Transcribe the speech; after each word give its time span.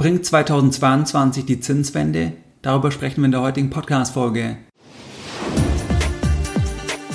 Bringt 0.00 0.24
2022 0.24 1.44
die 1.44 1.60
Zinswende? 1.60 2.32
Darüber 2.62 2.90
sprechen 2.90 3.20
wir 3.20 3.26
in 3.26 3.32
der 3.32 3.42
heutigen 3.42 3.68
Podcast-Folge. 3.68 4.56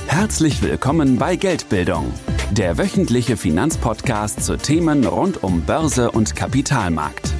Herzlich 0.05 0.61
willkommen 0.61 1.17
bei 1.17 1.35
Geldbildung, 1.35 2.13
der 2.51 2.77
wöchentliche 2.77 3.37
Finanzpodcast 3.37 4.45
zu 4.45 4.55
Themen 4.57 5.03
rund 5.03 5.43
um 5.43 5.63
Börse 5.63 6.11
und 6.11 6.35
Kapitalmarkt. 6.35 7.33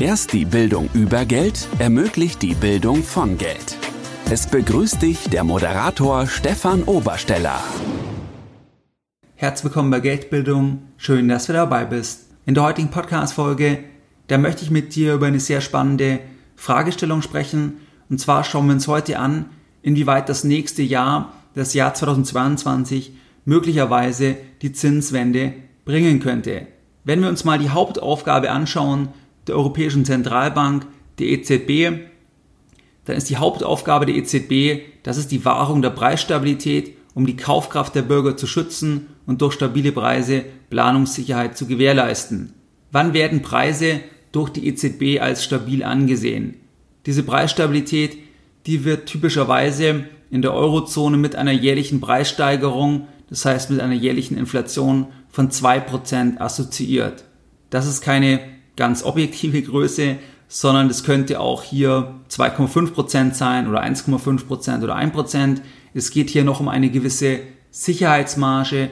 Erst 0.00 0.32
die 0.32 0.44
Bildung 0.44 0.90
über 0.92 1.24
Geld 1.24 1.68
ermöglicht 1.78 2.42
die 2.42 2.54
Bildung 2.54 3.04
von 3.04 3.38
Geld. 3.38 3.76
Es 4.28 4.48
begrüßt 4.48 5.00
dich 5.00 5.30
der 5.30 5.44
Moderator 5.44 6.26
Stefan 6.26 6.82
Obersteller. 6.82 7.62
Herzlich 9.36 9.66
willkommen 9.66 9.92
bei 9.92 10.00
Geldbildung. 10.00 10.82
Schön, 10.96 11.28
dass 11.28 11.46
du 11.46 11.52
dabei 11.52 11.84
bist. 11.84 12.22
In 12.44 12.54
der 12.54 12.64
heutigen 12.64 12.90
Podcast-Folge, 12.90 13.84
da 14.28 14.38
möchte 14.38 14.62
ich 14.62 14.70
mit 14.70 14.94
dir 14.94 15.14
über 15.14 15.26
eine 15.26 15.40
sehr 15.40 15.60
spannende 15.60 16.20
Fragestellung 16.54 17.22
sprechen. 17.22 17.78
Und 18.08 18.20
zwar 18.20 18.44
schauen 18.44 18.66
wir 18.66 18.74
uns 18.74 18.88
heute 18.88 19.18
an, 19.18 19.46
inwieweit 19.82 20.28
das 20.28 20.44
nächste 20.44 20.82
Jahr, 20.82 21.32
das 21.54 21.74
Jahr 21.74 21.94
2022, 21.94 23.12
möglicherweise 23.44 24.36
die 24.62 24.72
Zinswende 24.72 25.54
bringen 25.84 26.20
könnte. 26.20 26.66
Wenn 27.04 27.22
wir 27.22 27.28
uns 27.28 27.44
mal 27.44 27.58
die 27.58 27.70
Hauptaufgabe 27.70 28.50
anschauen, 28.50 29.08
der 29.46 29.56
Europäischen 29.56 30.04
Zentralbank, 30.04 30.86
der 31.18 31.28
EZB, 31.28 32.00
dann 33.06 33.16
ist 33.16 33.30
die 33.30 33.38
Hauptaufgabe 33.38 34.04
der 34.04 34.16
EZB, 34.16 34.82
das 35.02 35.16
ist 35.16 35.32
die 35.32 35.46
Wahrung 35.46 35.80
der 35.80 35.90
Preisstabilität, 35.90 36.94
um 37.14 37.24
die 37.24 37.36
Kaufkraft 37.36 37.94
der 37.94 38.02
Bürger 38.02 38.36
zu 38.36 38.46
schützen 38.46 39.06
und 39.26 39.40
durch 39.40 39.54
stabile 39.54 39.92
Preise 39.92 40.44
Planungssicherheit 40.68 41.56
zu 41.56 41.66
gewährleisten. 41.66 42.52
Wann 42.92 43.14
werden 43.14 43.40
Preise 43.40 44.00
durch 44.32 44.50
die 44.50 44.66
EZB 44.68 45.20
als 45.20 45.44
stabil 45.44 45.82
angesehen? 45.82 46.54
Diese 47.06 47.22
Preisstabilität, 47.22 48.18
die 48.66 48.84
wird 48.84 49.06
typischerweise 49.06 50.04
in 50.30 50.42
der 50.42 50.52
Eurozone 50.52 51.16
mit 51.16 51.36
einer 51.36 51.52
jährlichen 51.52 52.00
Preissteigerung, 52.00 53.08
das 53.30 53.44
heißt 53.44 53.70
mit 53.70 53.80
einer 53.80 53.94
jährlichen 53.94 54.36
Inflation 54.36 55.06
von 55.30 55.50
2% 55.50 56.38
assoziiert. 56.38 57.24
Das 57.70 57.86
ist 57.86 58.02
keine 58.02 58.40
ganz 58.76 59.02
objektive 59.02 59.60
Größe, 59.62 60.16
sondern 60.48 60.88
es 60.88 61.04
könnte 61.04 61.40
auch 61.40 61.62
hier 61.62 62.14
2,5% 62.30 63.34
sein 63.34 63.68
oder 63.68 63.82
1,5% 63.82 64.82
oder 64.82 64.96
1%. 64.96 65.60
Es 65.94 66.10
geht 66.10 66.30
hier 66.30 66.44
noch 66.44 66.60
um 66.60 66.68
eine 66.68 66.90
gewisse 66.90 67.40
Sicherheitsmarge 67.70 68.90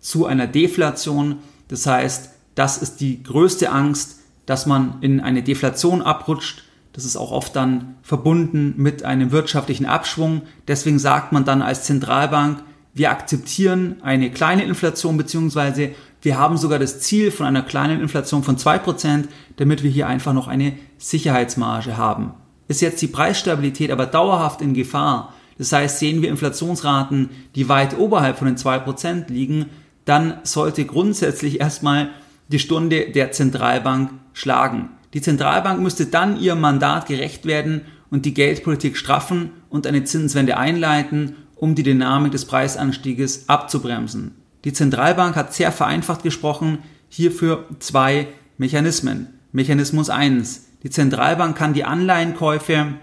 zu 0.00 0.26
einer 0.26 0.46
Deflation. 0.46 1.36
Das 1.68 1.86
heißt, 1.86 2.30
das 2.54 2.78
ist 2.78 3.00
die 3.00 3.22
größte 3.22 3.70
Angst, 3.70 4.20
dass 4.46 4.66
man 4.66 4.96
in 5.00 5.20
eine 5.20 5.42
Deflation 5.42 6.02
abrutscht. 6.02 6.64
Das 6.92 7.04
ist 7.04 7.16
auch 7.16 7.30
oft 7.30 7.54
dann 7.54 7.96
verbunden 8.02 8.74
mit 8.76 9.04
einem 9.04 9.30
wirtschaftlichen 9.32 9.86
Abschwung. 9.86 10.42
Deswegen 10.66 10.98
sagt 10.98 11.32
man 11.32 11.44
dann 11.44 11.60
als 11.60 11.84
Zentralbank, 11.84 12.62
wir 12.94 13.10
akzeptieren 13.10 13.96
eine 14.02 14.30
kleine 14.30 14.64
Inflation 14.64 15.18
beziehungsweise 15.18 15.90
wir 16.22 16.38
haben 16.38 16.56
sogar 16.56 16.78
das 16.78 17.00
Ziel 17.00 17.30
von 17.30 17.44
einer 17.44 17.62
kleinen 17.62 18.00
Inflation 18.00 18.42
von 18.42 18.56
2%, 18.56 19.24
damit 19.56 19.82
wir 19.82 19.90
hier 19.90 20.06
einfach 20.06 20.32
noch 20.32 20.48
eine 20.48 20.72
Sicherheitsmarge 20.96 21.98
haben. 21.98 22.32
Ist 22.68 22.80
jetzt 22.80 23.02
die 23.02 23.06
Preisstabilität 23.06 23.90
aber 23.90 24.06
dauerhaft 24.06 24.62
in 24.62 24.72
Gefahr, 24.72 25.34
das 25.58 25.72
heißt, 25.72 25.98
sehen 25.98 26.22
wir 26.22 26.28
Inflationsraten, 26.28 27.30
die 27.54 27.68
weit 27.68 27.98
oberhalb 27.98 28.38
von 28.38 28.46
den 28.46 28.56
2% 28.56 29.30
liegen, 29.30 29.66
dann 30.04 30.38
sollte 30.42 30.84
grundsätzlich 30.84 31.60
erstmal 31.60 32.10
die 32.48 32.58
Stunde 32.58 33.10
der 33.10 33.32
Zentralbank 33.32 34.10
schlagen. 34.36 34.90
Die 35.14 35.22
Zentralbank 35.22 35.80
müsste 35.80 36.06
dann 36.06 36.38
ihrem 36.38 36.60
Mandat 36.60 37.06
gerecht 37.06 37.46
werden 37.46 37.80
und 38.10 38.26
die 38.26 38.34
Geldpolitik 38.34 38.98
straffen 38.98 39.50
und 39.70 39.86
eine 39.86 40.04
Zinswende 40.04 40.58
einleiten, 40.58 41.36
um 41.54 41.74
die 41.74 41.82
Dynamik 41.82 42.32
des 42.32 42.44
Preisanstieges 42.44 43.48
abzubremsen. 43.48 44.32
Die 44.64 44.74
Zentralbank 44.74 45.36
hat 45.36 45.54
sehr 45.54 45.72
vereinfacht 45.72 46.22
gesprochen 46.22 46.80
hierfür 47.08 47.64
zwei 47.78 48.28
Mechanismen. 48.58 49.28
Mechanismus 49.52 50.10
1. 50.10 50.66
Die 50.82 50.90
Zentralbank 50.90 51.56
kann 51.56 51.72
die 51.72 51.84
Anleihenkäufe 51.84 52.94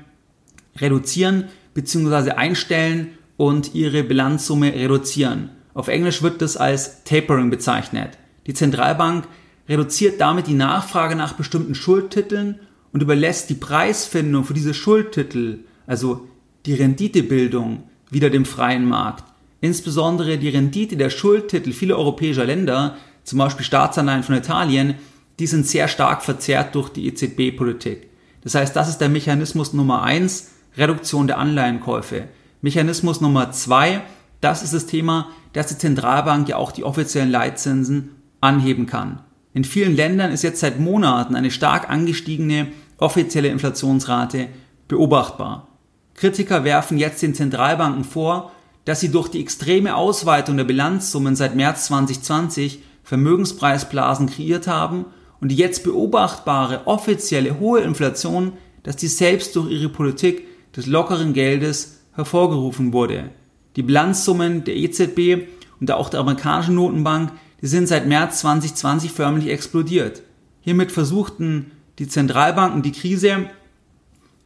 reduzieren 0.77 1.45
bzw. 1.73 2.31
einstellen 2.31 3.17
und 3.37 3.73
ihre 3.73 4.03
Bilanzsumme 4.03 4.71
reduzieren. 4.71 5.49
Auf 5.73 5.87
Englisch 5.87 6.21
wird 6.21 6.43
das 6.43 6.57
als 6.57 7.03
Tapering 7.05 7.49
bezeichnet. 7.49 8.19
Die 8.45 8.53
Zentralbank 8.53 9.27
reduziert 9.73 10.21
damit 10.21 10.45
die 10.45 10.53
Nachfrage 10.53 11.15
nach 11.15 11.33
bestimmten 11.33 11.73
Schuldtiteln 11.73 12.59
und 12.91 13.01
überlässt 13.01 13.49
die 13.49 13.55
Preisfindung 13.55 14.43
für 14.43 14.53
diese 14.53 14.75
Schuldtitel, 14.75 15.61
also 15.87 16.27
die 16.67 16.75
Renditebildung, 16.75 17.83
wieder 18.11 18.29
dem 18.29 18.45
freien 18.45 18.87
Markt. 18.87 19.23
Insbesondere 19.61 20.37
die 20.37 20.49
Rendite 20.49 20.95
der 20.95 21.09
Schuldtitel 21.09 21.71
vieler 21.71 21.97
europäischer 21.97 22.45
Länder, 22.45 22.97
zum 23.23 23.39
Beispiel 23.39 23.65
Staatsanleihen 23.65 24.21
von 24.21 24.35
Italien, 24.35 24.95
die 25.39 25.47
sind 25.47 25.65
sehr 25.65 25.87
stark 25.87 26.21
verzerrt 26.21 26.75
durch 26.75 26.89
die 26.89 27.07
EZB-Politik. 27.07 28.09
Das 28.43 28.53
heißt, 28.53 28.75
das 28.75 28.89
ist 28.89 28.99
der 28.99 29.09
Mechanismus 29.09 29.73
Nummer 29.73 30.03
eins, 30.03 30.51
Reduktion 30.77 31.25
der 31.25 31.39
Anleihenkäufe. 31.39 32.27
Mechanismus 32.61 33.21
Nummer 33.21 33.51
zwei, 33.51 34.03
das 34.39 34.61
ist 34.61 34.73
das 34.73 34.85
Thema, 34.85 35.29
dass 35.53 35.67
die 35.67 35.77
Zentralbank 35.77 36.47
ja 36.49 36.57
auch 36.57 36.71
die 36.71 36.83
offiziellen 36.83 37.31
Leitzinsen 37.31 38.11
anheben 38.41 38.85
kann. 38.85 39.21
In 39.53 39.63
vielen 39.63 39.95
Ländern 39.95 40.31
ist 40.31 40.43
jetzt 40.43 40.59
seit 40.59 40.79
Monaten 40.79 41.35
eine 41.35 41.51
stark 41.51 41.89
angestiegene 41.89 42.71
offizielle 42.97 43.49
Inflationsrate 43.49 44.47
beobachtbar. 44.87 45.67
Kritiker 46.15 46.63
werfen 46.63 46.97
jetzt 46.97 47.21
den 47.21 47.35
Zentralbanken 47.35 48.03
vor, 48.03 48.51
dass 48.85 48.99
sie 48.99 49.11
durch 49.11 49.29
die 49.29 49.41
extreme 49.41 49.95
Ausweitung 49.95 50.57
der 50.57 50.63
Bilanzsummen 50.63 51.35
seit 51.35 51.55
März 51.55 51.85
2020 51.85 52.79
Vermögenspreisblasen 53.03 54.27
kreiert 54.27 54.67
haben 54.67 55.05
und 55.39 55.49
die 55.49 55.55
jetzt 55.55 55.83
beobachtbare 55.83 56.87
offizielle 56.87 57.59
hohe 57.59 57.81
Inflation, 57.81 58.53
dass 58.83 58.95
die 58.95 59.07
selbst 59.07 59.55
durch 59.55 59.71
ihre 59.71 59.89
Politik 59.89 60.47
des 60.75 60.87
lockeren 60.87 61.33
Geldes 61.33 62.01
hervorgerufen 62.13 62.93
wurde. 62.93 63.29
Die 63.75 63.83
Bilanzsummen 63.83 64.63
der 64.63 64.75
EZB 64.75 65.47
und 65.79 65.91
auch 65.91 66.09
der 66.09 66.21
amerikanischen 66.21 66.75
Notenbank, 66.75 67.31
die 67.63 67.69
sind 67.69 67.87
seit 67.87 68.05
März 68.05 68.41
2020 68.41 69.13
förmlich 69.13 69.49
explodiert. 69.49 70.21
Hiermit 70.59 70.91
versuchten 70.91 71.71
die 71.97 72.09
Zentralbanken 72.09 72.81
die 72.81 72.91
Krise 72.91 73.49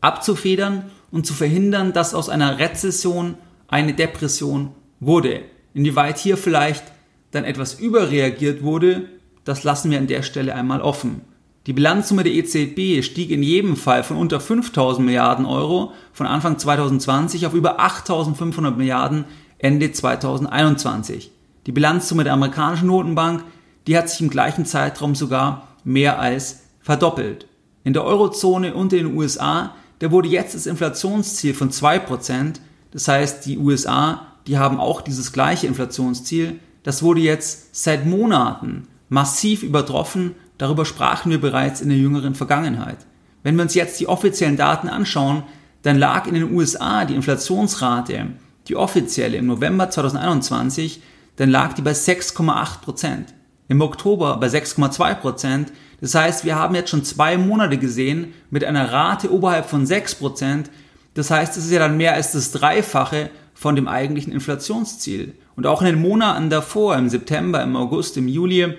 abzufedern 0.02 0.92
und 1.10 1.26
zu 1.26 1.34
verhindern, 1.34 1.94
dass 1.94 2.14
aus 2.14 2.30
einer 2.30 2.60
Rezession 2.60 3.34
eine 3.68 3.96
Depression 3.96 4.70
wurde. 5.00 5.42
Inwieweit 5.74 6.20
hier 6.20 6.38
vielleicht 6.38 6.84
dann 7.32 7.44
etwas 7.44 7.80
überreagiert 7.80 8.62
wurde, 8.62 9.10
das 9.46 9.64
lassen 9.64 9.90
wir 9.90 9.98
an 9.98 10.06
der 10.06 10.22
Stelle 10.22 10.54
einmal 10.54 10.82
offen. 10.82 11.22
Die 11.66 11.74
Bilanzsumme 11.74 12.24
der 12.24 12.34
EZB 12.34 13.04
stieg 13.04 13.32
in 13.32 13.42
jedem 13.42 13.78
Fall 13.78 14.04
von 14.04 14.18
unter 14.18 14.40
5000 14.40 15.04
Milliarden 15.04 15.48
Euro 15.48 15.92
von 16.14 16.28
Anfang 16.28 16.60
2020 16.60 17.48
auf 17.48 17.56
über 17.56 17.80
8500 17.80 18.78
Milliarden 18.78 19.26
Ende 19.58 19.92
2021. 19.92 21.32
Die 21.68 21.72
Bilanzsumme 21.72 22.24
der 22.24 22.34
amerikanischen 22.34 22.88
Notenbank, 22.88 23.44
die 23.86 23.96
hat 23.96 24.10
sich 24.10 24.22
im 24.22 24.30
gleichen 24.30 24.66
Zeitraum 24.66 25.14
sogar 25.14 25.68
mehr 25.84 26.20
als 26.20 26.62
verdoppelt. 26.82 27.48
In 27.84 27.94
der 27.94 28.04
Eurozone 28.04 28.74
und 28.74 28.92
in 28.94 29.06
den 29.06 29.16
USA, 29.16 29.76
da 30.00 30.12
wurde 30.12 30.30
jetzt 30.30 30.56
das 30.56 30.66
Inflationsziel 30.66 31.54
von 31.54 31.70
2% 31.70 32.56
das 32.92 33.08
heißt, 33.08 33.46
die 33.46 33.58
USA, 33.58 34.28
die 34.48 34.58
haben 34.58 34.80
auch 34.80 35.02
dieses 35.02 35.32
gleiche 35.32 35.68
Inflationsziel. 35.68 36.60
Das 36.84 37.04
wurde 37.04 37.22
jetzt 37.22 37.76
seit 37.76 38.06
Monaten 38.06 38.88
massiv 39.10 39.64
übertroffen. 39.64 40.36
Darüber 40.58 40.86
sprachen 40.86 41.32
wir 41.32 41.42
bereits 41.42 41.82
in 41.82 41.90
der 41.90 41.98
jüngeren 41.98 42.36
Vergangenheit. 42.36 42.98
Wenn 43.44 43.56
wir 43.56 43.64
uns 43.64 43.76
jetzt 43.76 44.00
die 44.00 44.08
offiziellen 44.08 44.58
Daten 44.58 44.90
anschauen, 44.90 45.44
dann 45.84 45.98
lag 45.98 46.28
in 46.28 46.34
den 46.34 46.52
USA 46.54 47.06
die 47.06 47.16
Inflationsrate, 47.16 48.28
die 48.68 48.76
offizielle 48.76 49.38
im 49.38 49.46
November 49.46 49.90
2021, 49.90 51.02
dann 51.38 51.50
lag 51.50 51.74
die 51.74 51.82
bei 51.82 51.94
6,8 51.94 52.82
Prozent. 52.82 53.34
Im 53.70 53.82
Oktober 53.82 54.38
bei 54.38 54.48
6,2 54.48 55.16
Prozent. 55.16 55.72
Das 56.02 56.14
heißt, 56.14 56.46
wir 56.46 56.56
haben 56.56 56.76
jetzt 56.76 56.90
schon 56.90 57.04
zwei 57.04 57.38
Monate 57.38 57.78
gesehen 57.78 58.34
mit 58.50 58.64
einer 58.64 58.92
Rate 58.92 59.32
oberhalb 59.32 59.68
von 59.70 59.86
6 59.86 60.16
Prozent, 60.16 60.70
das 61.18 61.32
heißt, 61.32 61.58
es 61.58 61.66
ist 61.66 61.72
ja 61.72 61.80
dann 61.80 61.98
mehr 61.98 62.14
als 62.14 62.34
das 62.34 62.52
Dreifache 62.52 63.32
von 63.56 63.76
dem 63.76 63.88
eigentlichen 63.88 64.32
Inflationsziel. 64.32 65.34
Und 65.56 65.66
auch 65.66 65.82
in 65.82 65.88
den 65.88 66.00
Monaten 66.00 66.52
davor, 66.52 66.96
im 66.96 67.10
September, 67.10 67.64
im 67.64 67.76
August, 67.76 68.18
im 68.18 68.28
Juli, 68.28 68.76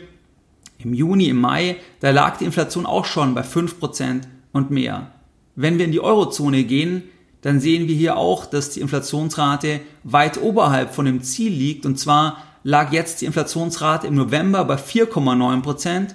im 0.79 0.95
Juni, 0.95 1.31
im 1.31 1.41
Mai, 1.41 1.79
da 1.99 2.13
lag 2.13 2.37
die 2.37 2.45
Inflation 2.45 2.87
auch 2.87 3.07
schon 3.07 3.35
bei 3.35 3.41
5% 3.41 4.21
und 4.53 4.71
mehr. 4.71 5.11
Wenn 5.57 5.79
wir 5.79 5.85
in 5.85 5.91
die 5.91 5.99
Eurozone 6.01 6.63
gehen, 6.63 7.03
dann 7.41 7.59
sehen 7.59 7.89
wir 7.89 7.97
hier 7.97 8.17
auch, 8.17 8.47
dass 8.47 8.71
die 8.71 8.83
Inflationsrate 8.83 9.81
weit 10.05 10.41
oberhalb 10.41 10.95
von 10.95 11.07
dem 11.07 11.25
Ziel 11.25 11.53
liegt. 11.53 11.87
Und 11.87 11.99
zwar 11.99 12.37
lag 12.69 12.93
jetzt 12.93 13.23
die 13.23 13.25
Inflationsrate 13.25 14.07
im 14.07 14.15
November 14.15 14.63
bei 14.63 14.75
4,9%, 14.75 16.09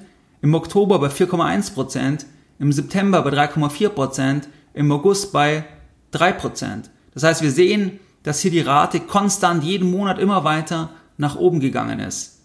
im 0.44 0.54
Oktober 0.54 1.00
bei 1.00 1.08
4,1%, 1.08 2.26
im 2.60 2.72
September 2.72 3.24
bei 3.24 3.32
3,4 3.32 3.90
Prozent, 3.90 4.50
im 4.76 4.92
August 4.92 5.34
bei 5.34 5.66
3 6.12 6.32
Prozent. 6.34 6.92
Das 7.16 7.24
heißt, 7.24 7.42
wir 7.42 7.50
sehen, 7.50 8.00
dass 8.22 8.40
hier 8.40 8.52
die 8.52 8.60
Rate 8.60 9.00
konstant 9.00 9.64
jeden 9.64 9.90
Monat 9.90 10.20
immer 10.20 10.44
weiter 10.44 10.92
nach 11.18 11.36
oben 11.36 11.60
gegangen 11.60 12.00
ist. 12.00 12.42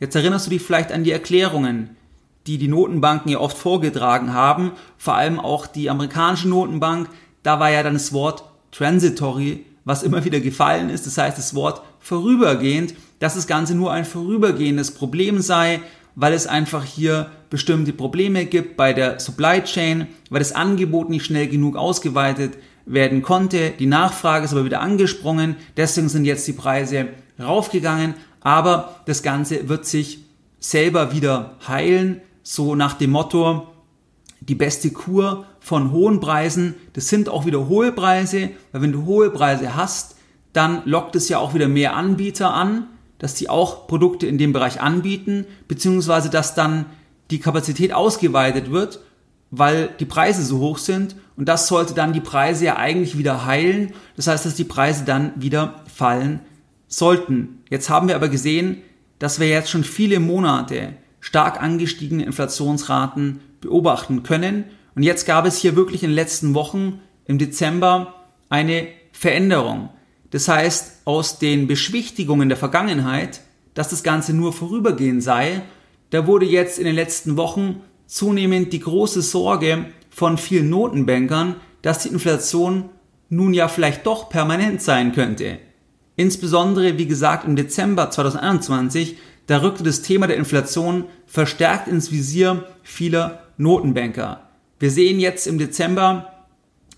Jetzt 0.00 0.16
erinnerst 0.16 0.46
du 0.46 0.50
dich 0.50 0.62
vielleicht 0.62 0.90
an 0.90 1.04
die 1.04 1.12
Erklärungen, 1.12 1.96
die 2.48 2.58
die 2.58 2.66
Notenbanken 2.66 3.30
ja 3.30 3.38
oft 3.38 3.56
vorgetragen 3.56 4.34
haben, 4.34 4.72
vor 4.98 5.14
allem 5.14 5.38
auch 5.38 5.68
die 5.68 5.88
amerikanische 5.88 6.48
Notenbank, 6.48 7.08
da 7.44 7.60
war 7.60 7.70
ja 7.70 7.84
dann 7.84 7.94
das 7.94 8.12
Wort 8.12 8.42
transitory, 8.72 9.64
was 9.84 10.02
immer 10.02 10.24
wieder 10.24 10.40
gefallen 10.40 10.90
ist, 10.90 11.06
das 11.06 11.16
heißt 11.16 11.38
das 11.38 11.54
Wort 11.54 11.82
vorübergehend, 12.00 12.94
dass 13.22 13.36
das 13.36 13.46
Ganze 13.46 13.76
nur 13.76 13.92
ein 13.92 14.04
vorübergehendes 14.04 14.90
Problem 14.90 15.40
sei, 15.40 15.80
weil 16.16 16.32
es 16.32 16.48
einfach 16.48 16.82
hier 16.82 17.30
bestimmte 17.50 17.92
Probleme 17.92 18.46
gibt 18.46 18.76
bei 18.76 18.92
der 18.92 19.20
Supply 19.20 19.62
Chain, 19.62 20.08
weil 20.28 20.40
das 20.40 20.50
Angebot 20.50 21.08
nicht 21.08 21.24
schnell 21.24 21.46
genug 21.46 21.76
ausgeweitet 21.76 22.58
werden 22.84 23.22
konnte. 23.22 23.74
Die 23.78 23.86
Nachfrage 23.86 24.44
ist 24.44 24.50
aber 24.50 24.64
wieder 24.64 24.80
angesprungen, 24.80 25.54
deswegen 25.76 26.08
sind 26.08 26.24
jetzt 26.24 26.48
die 26.48 26.52
Preise 26.52 27.10
raufgegangen, 27.38 28.14
aber 28.40 28.96
das 29.06 29.22
Ganze 29.22 29.68
wird 29.68 29.86
sich 29.86 30.24
selber 30.58 31.14
wieder 31.14 31.58
heilen, 31.68 32.22
so 32.42 32.74
nach 32.74 32.94
dem 32.94 33.12
Motto, 33.12 33.68
die 34.40 34.56
beste 34.56 34.90
Kur 34.90 35.46
von 35.60 35.92
hohen 35.92 36.18
Preisen, 36.18 36.74
das 36.94 37.06
sind 37.06 37.28
auch 37.28 37.46
wieder 37.46 37.68
hohe 37.68 37.92
Preise, 37.92 38.50
weil 38.72 38.82
wenn 38.82 38.92
du 38.92 39.04
hohe 39.04 39.30
Preise 39.30 39.76
hast, 39.76 40.16
dann 40.52 40.82
lockt 40.86 41.14
es 41.14 41.28
ja 41.28 41.38
auch 41.38 41.54
wieder 41.54 41.68
mehr 41.68 41.94
Anbieter 41.94 42.52
an, 42.52 42.88
dass 43.22 43.34
die 43.34 43.48
auch 43.48 43.86
Produkte 43.86 44.26
in 44.26 44.36
dem 44.36 44.52
Bereich 44.52 44.80
anbieten, 44.80 45.46
beziehungsweise 45.68 46.28
dass 46.28 46.56
dann 46.56 46.86
die 47.30 47.38
Kapazität 47.38 47.92
ausgeweitet 47.92 48.72
wird, 48.72 48.98
weil 49.52 49.90
die 50.00 50.06
Preise 50.06 50.42
so 50.44 50.58
hoch 50.58 50.76
sind 50.78 51.14
und 51.36 51.48
das 51.48 51.68
sollte 51.68 51.94
dann 51.94 52.12
die 52.12 52.20
Preise 52.20 52.64
ja 52.64 52.76
eigentlich 52.78 53.16
wieder 53.16 53.46
heilen. 53.46 53.92
Das 54.16 54.26
heißt, 54.26 54.44
dass 54.44 54.56
die 54.56 54.64
Preise 54.64 55.04
dann 55.04 55.32
wieder 55.36 55.84
fallen 55.94 56.40
sollten. 56.88 57.60
Jetzt 57.70 57.88
haben 57.88 58.08
wir 58.08 58.16
aber 58.16 58.28
gesehen, 58.28 58.78
dass 59.20 59.38
wir 59.38 59.48
jetzt 59.48 59.70
schon 59.70 59.84
viele 59.84 60.18
Monate 60.18 60.94
stark 61.20 61.62
angestiegene 61.62 62.24
Inflationsraten 62.24 63.38
beobachten 63.60 64.24
können. 64.24 64.64
Und 64.96 65.04
jetzt 65.04 65.26
gab 65.26 65.46
es 65.46 65.58
hier 65.58 65.76
wirklich 65.76 66.02
in 66.02 66.10
den 66.10 66.16
letzten 66.16 66.54
Wochen 66.54 67.00
im 67.26 67.38
Dezember 67.38 68.14
eine 68.48 68.88
Veränderung. 69.12 69.90
Das 70.32 70.48
heißt, 70.48 71.02
aus 71.04 71.38
den 71.38 71.68
Beschwichtigungen 71.68 72.48
der 72.48 72.58
Vergangenheit, 72.58 73.42
dass 73.74 73.88
das 73.88 74.02
Ganze 74.02 74.34
nur 74.34 74.52
vorübergehend 74.52 75.22
sei, 75.22 75.62
da 76.10 76.26
wurde 76.26 76.46
jetzt 76.46 76.78
in 76.78 76.84
den 76.84 76.96
letzten 76.96 77.36
Wochen 77.36 77.80
zunehmend 78.06 78.72
die 78.72 78.80
große 78.80 79.22
Sorge 79.22 79.86
von 80.10 80.36
vielen 80.36 80.68
Notenbankern, 80.68 81.56
dass 81.82 82.00
die 82.00 82.08
Inflation 82.08 82.90
nun 83.28 83.54
ja 83.54 83.68
vielleicht 83.68 84.06
doch 84.06 84.28
permanent 84.28 84.82
sein 84.82 85.12
könnte. 85.12 85.58
Insbesondere, 86.16 86.98
wie 86.98 87.06
gesagt, 87.06 87.46
im 87.46 87.56
Dezember 87.56 88.10
2021 88.10 89.16
da 89.46 89.58
rückte 89.58 89.82
das 89.82 90.02
Thema 90.02 90.26
der 90.26 90.36
Inflation 90.36 91.04
verstärkt 91.26 91.88
ins 91.88 92.12
Visier 92.12 92.66
vieler 92.82 93.42
Notenbanker. 93.56 94.48
Wir 94.78 94.90
sehen 94.90 95.20
jetzt 95.20 95.46
im 95.46 95.58
Dezember, 95.58 96.46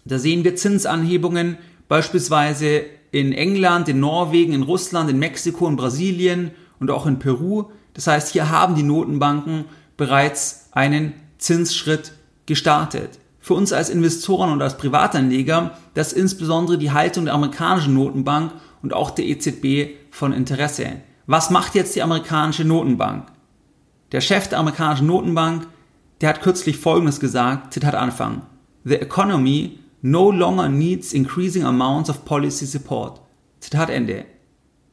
da 0.05 0.19
sehen 0.19 0.45
wir 0.45 0.57
Zinsanhebungen 0.57 1.59
beispielsweise 1.89 2.85
in 3.15 3.33
England, 3.33 3.89
in 3.89 4.01
Norwegen, 4.01 4.53
in 4.55 4.65
Russland, 4.65 5.09
in 5.09 5.21
Mexiko, 5.21 5.69
in 5.69 5.77
Brasilien 5.77 6.51
und 6.81 6.91
auch 6.91 7.07
in 7.07 7.21
Peru. 7.21 7.67
Das 7.93 8.09
heißt, 8.09 8.33
hier 8.33 8.51
haben 8.51 8.75
die 8.75 8.83
Notenbanken 8.83 9.67
bereits 9.97 10.69
einen 10.73 11.15
Zinsschritt 11.39 12.11
gestartet. 12.47 13.21
Für 13.39 13.55
uns 13.55 13.73
als 13.73 13.89
Investoren 13.89 14.51
und 14.51 14.61
als 14.61 14.77
Privatanleger, 14.79 15.79
das 15.95 16.13
ist 16.13 16.19
insbesondere 16.19 16.77
die 16.77 16.91
Haltung 16.91 17.27
der 17.27 17.35
amerikanischen 17.35 17.95
Notenbank 17.95 18.51
und 18.83 18.93
auch 18.93 19.13
der 19.13 19.27
EZB 19.27 19.95
von 20.11 20.33
Interesse. 20.33 20.87
Was 21.29 21.51
macht 21.51 21.77
jetzt 21.77 21.95
die 21.95 22.03
amerikanische 22.03 22.65
Notenbank? 22.65 23.29
Der 24.11 24.23
Chef 24.23 24.49
der 24.49 24.59
amerikanischen 24.59 25.07
Notenbank, 25.07 25.69
der 26.21 26.31
hat 26.31 26.43
kürzlich 26.43 26.79
Folgendes 26.79 27.21
gesagt, 27.21 27.75
Zitat 27.75 27.95
Anfang. 27.95 28.43
The 28.83 28.97
economy 28.97 29.79
no 30.05 30.31
longer 30.31 30.69
needs 30.69 31.13
increasing 31.13 31.65
amounts 31.65 32.11
of 32.11 32.25
policy 32.25 32.67
support. 32.67 33.21
Zitat 33.61 33.89
Ende. 33.89 34.27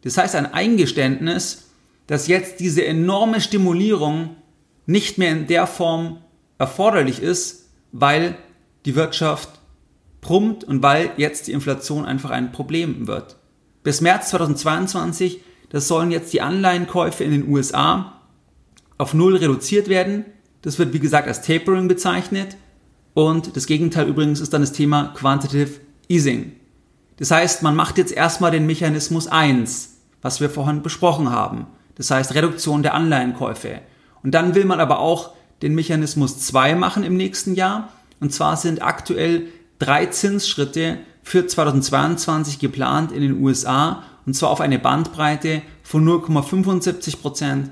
Das 0.03 0.17
heißt 0.17 0.35
ein 0.35 0.53
Eingeständnis, 0.53 1.69
dass 2.07 2.27
jetzt 2.27 2.59
diese 2.59 2.85
enorme 2.85 3.41
Stimulierung 3.41 4.37
nicht 4.85 5.17
mehr 5.17 5.31
in 5.31 5.47
der 5.47 5.67
Form 5.67 6.19
erforderlich 6.57 7.21
ist, 7.21 7.69
weil 7.91 8.37
die 8.85 8.95
Wirtschaft 8.95 9.49
brummt 10.21 10.63
und 10.63 10.81
weil 10.81 11.11
jetzt 11.17 11.47
die 11.47 11.51
Inflation 11.51 12.05
einfach 12.05 12.29
ein 12.29 12.51
Problem 12.51 13.07
wird. 13.07 13.35
Bis 13.83 14.01
März 14.01 14.29
2022 14.29 15.41
das 15.71 15.87
sollen 15.87 16.11
jetzt 16.11 16.33
die 16.33 16.41
Anleihenkäufe 16.41 17.23
in 17.23 17.31
den 17.31 17.47
USA 17.47 18.21
auf 18.97 19.13
Null 19.13 19.37
reduziert 19.37 19.87
werden. 19.87 20.25
Das 20.61 20.77
wird 20.77 20.93
wie 20.93 20.99
gesagt 20.99 21.29
als 21.29 21.41
Tapering 21.41 21.87
bezeichnet. 21.87 22.57
Und 23.13 23.55
das 23.55 23.65
Gegenteil 23.65 24.07
übrigens 24.07 24.39
ist 24.39 24.53
dann 24.53 24.61
das 24.61 24.71
Thema 24.71 25.13
Quantitative 25.15 25.79
Easing. 26.07 26.53
Das 27.17 27.31
heißt, 27.31 27.61
man 27.61 27.75
macht 27.75 27.97
jetzt 27.97 28.13
erstmal 28.13 28.51
den 28.51 28.65
Mechanismus 28.65 29.27
1, 29.27 29.97
was 30.21 30.41
wir 30.41 30.49
vorhin 30.49 30.81
besprochen 30.81 31.29
haben. 31.29 31.67
Das 31.95 32.09
heißt 32.09 32.33
Reduktion 32.33 32.83
der 32.83 32.93
Anleihenkäufe. 32.93 33.81
Und 34.23 34.31
dann 34.31 34.55
will 34.55 34.65
man 34.65 34.79
aber 34.79 34.99
auch 34.99 35.31
den 35.61 35.75
Mechanismus 35.75 36.39
2 36.39 36.75
machen 36.75 37.03
im 37.03 37.15
nächsten 37.17 37.55
Jahr. 37.55 37.89
Und 38.19 38.33
zwar 38.33 38.57
sind 38.57 38.81
aktuell 38.81 39.47
drei 39.77 40.07
Zinsschritte 40.07 40.97
für 41.23 41.45
2022 41.45 42.59
geplant 42.59 43.11
in 43.11 43.21
den 43.21 43.41
USA 43.41 44.03
und 44.25 44.35
zwar 44.35 44.49
auf 44.49 44.61
eine 44.61 44.79
Bandbreite 44.79 45.61
von 45.83 46.07
0,75% 46.07 47.69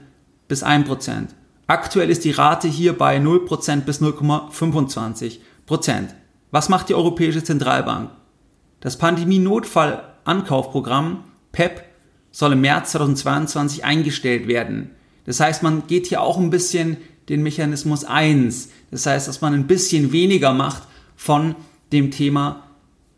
bis 0.47 0.63
1%. 0.63 1.27
Aktuell 1.69 2.09
ist 2.09 2.25
die 2.25 2.31
Rate 2.31 2.67
hier 2.67 2.97
bei 2.97 3.19
0% 3.19 3.81
bis 3.81 4.01
0,25%. 4.01 6.07
Was 6.49 6.67
macht 6.67 6.89
die 6.89 6.95
Europäische 6.95 7.43
Zentralbank? 7.43 8.09
Das 8.79 8.97
Pandemie-Notfall-Ankaufprogramm 8.97 11.25
PEP 11.51 11.83
soll 12.31 12.53
im 12.53 12.61
März 12.61 12.93
2022 12.93 13.85
eingestellt 13.85 14.47
werden. 14.47 14.95
Das 15.25 15.39
heißt, 15.39 15.61
man 15.61 15.85
geht 15.85 16.07
hier 16.07 16.23
auch 16.23 16.39
ein 16.39 16.49
bisschen 16.49 16.97
den 17.29 17.43
Mechanismus 17.43 18.03
1. 18.03 18.71
Das 18.89 19.05
heißt, 19.05 19.27
dass 19.27 19.41
man 19.41 19.53
ein 19.53 19.67
bisschen 19.67 20.11
weniger 20.11 20.53
macht 20.53 20.87
von 21.15 21.53
dem 21.91 22.09
Thema 22.09 22.63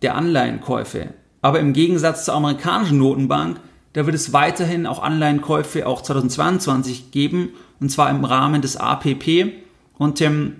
der 0.01 0.15
Anleihenkäufe. 0.15 1.13
Aber 1.41 1.61
im 1.61 1.71
Gegensatz 1.71 2.25
zur 2.25 2.33
amerikanischen 2.33 2.97
Notenbank, 2.97 3.61
da 3.93 4.05
wird 4.05 4.15
es 4.15 4.33
weiterhin 4.33 4.85
auch 4.85 5.01
Anleihenkäufe 5.01 5.85
auch 5.87 6.01
2022 6.01 7.11
geben, 7.11 7.49
und 7.79 7.89
zwar 7.89 8.09
im 8.09 8.23
Rahmen 8.23 8.61
des 8.61 8.77
APP. 8.77 9.53
Und 9.97 10.21
ähm, 10.21 10.57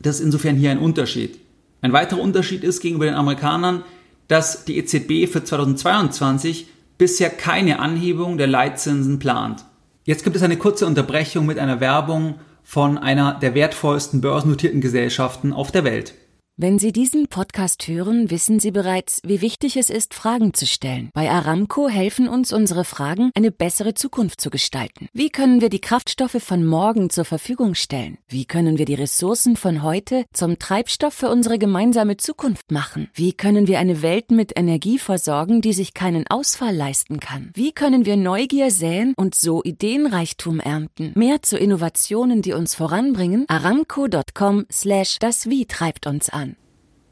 das 0.00 0.16
ist 0.16 0.26
insofern 0.26 0.56
hier 0.56 0.70
ein 0.70 0.78
Unterschied. 0.78 1.38
Ein 1.82 1.92
weiterer 1.92 2.20
Unterschied 2.20 2.64
ist 2.64 2.80
gegenüber 2.80 3.06
den 3.06 3.14
Amerikanern, 3.14 3.82
dass 4.28 4.64
die 4.64 4.78
EZB 4.78 5.30
für 5.30 5.44
2022 5.44 6.68
bisher 6.96 7.30
keine 7.30 7.80
Anhebung 7.80 8.38
der 8.38 8.46
Leitzinsen 8.46 9.18
plant. 9.18 9.64
Jetzt 10.04 10.24
gibt 10.24 10.36
es 10.36 10.42
eine 10.42 10.56
kurze 10.56 10.86
Unterbrechung 10.86 11.46
mit 11.46 11.58
einer 11.58 11.80
Werbung 11.80 12.36
von 12.62 12.98
einer 12.98 13.34
der 13.34 13.54
wertvollsten 13.54 14.20
börsennotierten 14.20 14.80
Gesellschaften 14.80 15.52
auf 15.52 15.72
der 15.72 15.84
Welt. 15.84 16.14
Wenn 16.58 16.78
Sie 16.78 16.92
diesen 16.92 17.28
Podcast 17.28 17.88
hören, 17.88 18.30
wissen 18.30 18.60
Sie 18.60 18.72
bereits, 18.72 19.20
wie 19.24 19.40
wichtig 19.40 19.78
es 19.78 19.88
ist, 19.88 20.12
Fragen 20.12 20.52
zu 20.52 20.66
stellen. 20.66 21.08
Bei 21.14 21.30
Aramco 21.30 21.88
helfen 21.88 22.28
uns 22.28 22.52
unsere 22.52 22.84
Fragen, 22.84 23.30
eine 23.34 23.50
bessere 23.50 23.94
Zukunft 23.94 24.38
zu 24.38 24.50
gestalten. 24.50 25.08
Wie 25.14 25.30
können 25.30 25.62
wir 25.62 25.70
die 25.70 25.80
Kraftstoffe 25.80 26.42
von 26.42 26.66
morgen 26.66 27.08
zur 27.08 27.24
Verfügung 27.24 27.74
stellen? 27.74 28.18
Wie 28.28 28.44
können 28.44 28.76
wir 28.76 28.84
die 28.84 28.94
Ressourcen 28.94 29.56
von 29.56 29.82
heute 29.82 30.26
zum 30.34 30.58
Treibstoff 30.58 31.14
für 31.14 31.30
unsere 31.30 31.58
gemeinsame 31.58 32.18
Zukunft 32.18 32.70
machen? 32.70 33.08
Wie 33.14 33.32
können 33.32 33.66
wir 33.66 33.78
eine 33.78 34.02
Welt 34.02 34.30
mit 34.30 34.52
Energie 34.54 34.98
versorgen, 34.98 35.62
die 35.62 35.72
sich 35.72 35.94
keinen 35.94 36.26
Ausfall 36.26 36.76
leisten 36.76 37.18
kann? 37.18 37.50
Wie 37.54 37.72
können 37.72 38.04
wir 38.04 38.18
Neugier 38.18 38.70
säen 38.70 39.14
und 39.16 39.34
so 39.34 39.64
Ideenreichtum 39.64 40.60
ernten? 40.60 41.12
Mehr 41.14 41.40
zu 41.40 41.56
Innovationen, 41.56 42.42
die 42.42 42.52
uns 42.52 42.74
voranbringen? 42.74 43.46
Aramco.com 43.48 44.66
slash 44.70 45.18
das 45.18 45.48
Wie 45.48 45.64
treibt 45.64 46.06
uns 46.06 46.28
an. 46.28 46.51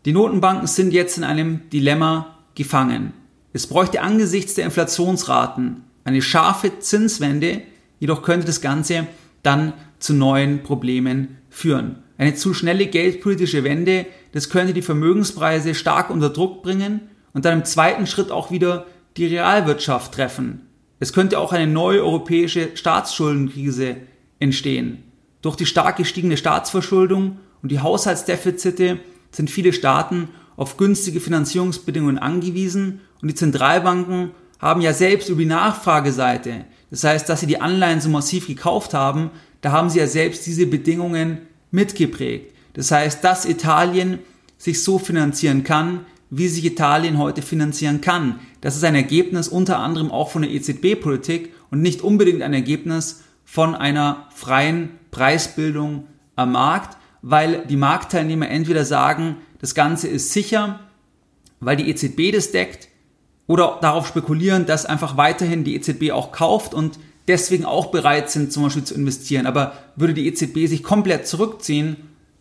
Die 0.06 0.12
Notenbanken 0.12 0.66
sind 0.66 0.92
jetzt 0.92 1.18
in 1.18 1.24
einem 1.24 1.68
Dilemma 1.70 2.38
gefangen. 2.54 3.12
Es 3.52 3.66
bräuchte 3.66 4.00
angesichts 4.00 4.54
der 4.54 4.64
Inflationsraten 4.64 5.84
eine 6.04 6.22
scharfe 6.22 6.78
Zinswende, 6.78 7.62
jedoch 7.98 8.22
könnte 8.22 8.46
das 8.46 8.62
Ganze 8.62 9.06
dann 9.42 9.74
zu 9.98 10.14
neuen 10.14 10.62
Problemen 10.62 11.36
führen. 11.50 12.02
Eine 12.16 12.34
zu 12.34 12.54
schnelle 12.54 12.86
geldpolitische 12.86 13.62
Wende, 13.62 14.06
das 14.32 14.48
könnte 14.48 14.72
die 14.72 14.82
Vermögenspreise 14.82 15.74
stark 15.74 16.08
unter 16.10 16.30
Druck 16.30 16.62
bringen 16.62 17.02
und 17.34 17.44
dann 17.44 17.58
im 17.58 17.64
zweiten 17.64 18.06
Schritt 18.06 18.30
auch 18.30 18.50
wieder 18.50 18.86
die 19.18 19.26
Realwirtschaft 19.26 20.14
treffen. 20.14 20.62
Es 20.98 21.12
könnte 21.12 21.38
auch 21.38 21.52
eine 21.52 21.70
neue 21.70 22.02
europäische 22.02 22.70
Staatsschuldenkrise 22.74 23.96
entstehen. 24.38 25.02
Durch 25.42 25.56
die 25.56 25.66
stark 25.66 25.96
gestiegene 25.96 26.36
Staatsverschuldung 26.36 27.38
und 27.62 27.70
die 27.70 27.80
Haushaltsdefizite 27.80 28.98
sind 29.30 29.50
viele 29.50 29.72
Staaten 29.72 30.28
auf 30.56 30.76
günstige 30.76 31.20
Finanzierungsbedingungen 31.20 32.18
angewiesen 32.18 33.00
und 33.22 33.28
die 33.28 33.34
Zentralbanken 33.34 34.32
haben 34.58 34.80
ja 34.80 34.92
selbst 34.92 35.28
über 35.28 35.40
die 35.40 35.46
Nachfrageseite, 35.46 36.66
das 36.90 37.04
heißt, 37.04 37.28
dass 37.28 37.40
sie 37.40 37.46
die 37.46 37.60
Anleihen 37.60 38.00
so 38.00 38.08
massiv 38.08 38.46
gekauft 38.46 38.94
haben, 38.94 39.30
da 39.60 39.72
haben 39.72 39.90
sie 39.90 39.98
ja 39.98 40.06
selbst 40.06 40.46
diese 40.46 40.66
Bedingungen 40.66 41.38
mitgeprägt. 41.70 42.54
Das 42.72 42.90
heißt, 42.90 43.22
dass 43.24 43.46
Italien 43.46 44.18
sich 44.58 44.82
so 44.82 44.98
finanzieren 44.98 45.64
kann, 45.64 46.04
wie 46.30 46.48
sich 46.48 46.64
Italien 46.64 47.18
heute 47.18 47.42
finanzieren 47.42 48.00
kann. 48.00 48.40
Das 48.60 48.76
ist 48.76 48.84
ein 48.84 48.94
Ergebnis 48.94 49.48
unter 49.48 49.78
anderem 49.78 50.10
auch 50.10 50.30
von 50.30 50.42
der 50.42 50.50
EZB-Politik 50.50 51.52
und 51.70 51.82
nicht 51.82 52.02
unbedingt 52.02 52.42
ein 52.42 52.54
Ergebnis 52.54 53.22
von 53.44 53.74
einer 53.74 54.28
freien 54.34 54.90
Preisbildung 55.10 56.04
am 56.36 56.52
Markt, 56.52 56.96
weil 57.22 57.66
die 57.66 57.76
Marktteilnehmer 57.76 58.48
entweder 58.48 58.84
sagen, 58.84 59.36
das 59.60 59.74
Ganze 59.74 60.08
ist 60.08 60.32
sicher, 60.32 60.80
weil 61.60 61.76
die 61.76 61.90
EZB 61.90 62.32
das 62.32 62.52
deckt, 62.52 62.88
oder 63.50 63.78
darauf 63.80 64.06
spekulieren, 64.06 64.64
dass 64.64 64.86
einfach 64.86 65.16
weiterhin 65.16 65.64
die 65.64 65.74
EZB 65.74 66.12
auch 66.12 66.30
kauft 66.30 66.72
und 66.72 67.00
deswegen 67.26 67.64
auch 67.64 67.86
bereit 67.86 68.30
sind, 68.30 68.52
zum 68.52 68.62
Beispiel 68.62 68.84
zu 68.84 68.94
investieren. 68.94 69.46
Aber 69.46 69.72
würde 69.96 70.14
die 70.14 70.28
EZB 70.28 70.68
sich 70.68 70.84
komplett 70.84 71.26
zurückziehen, 71.26 71.96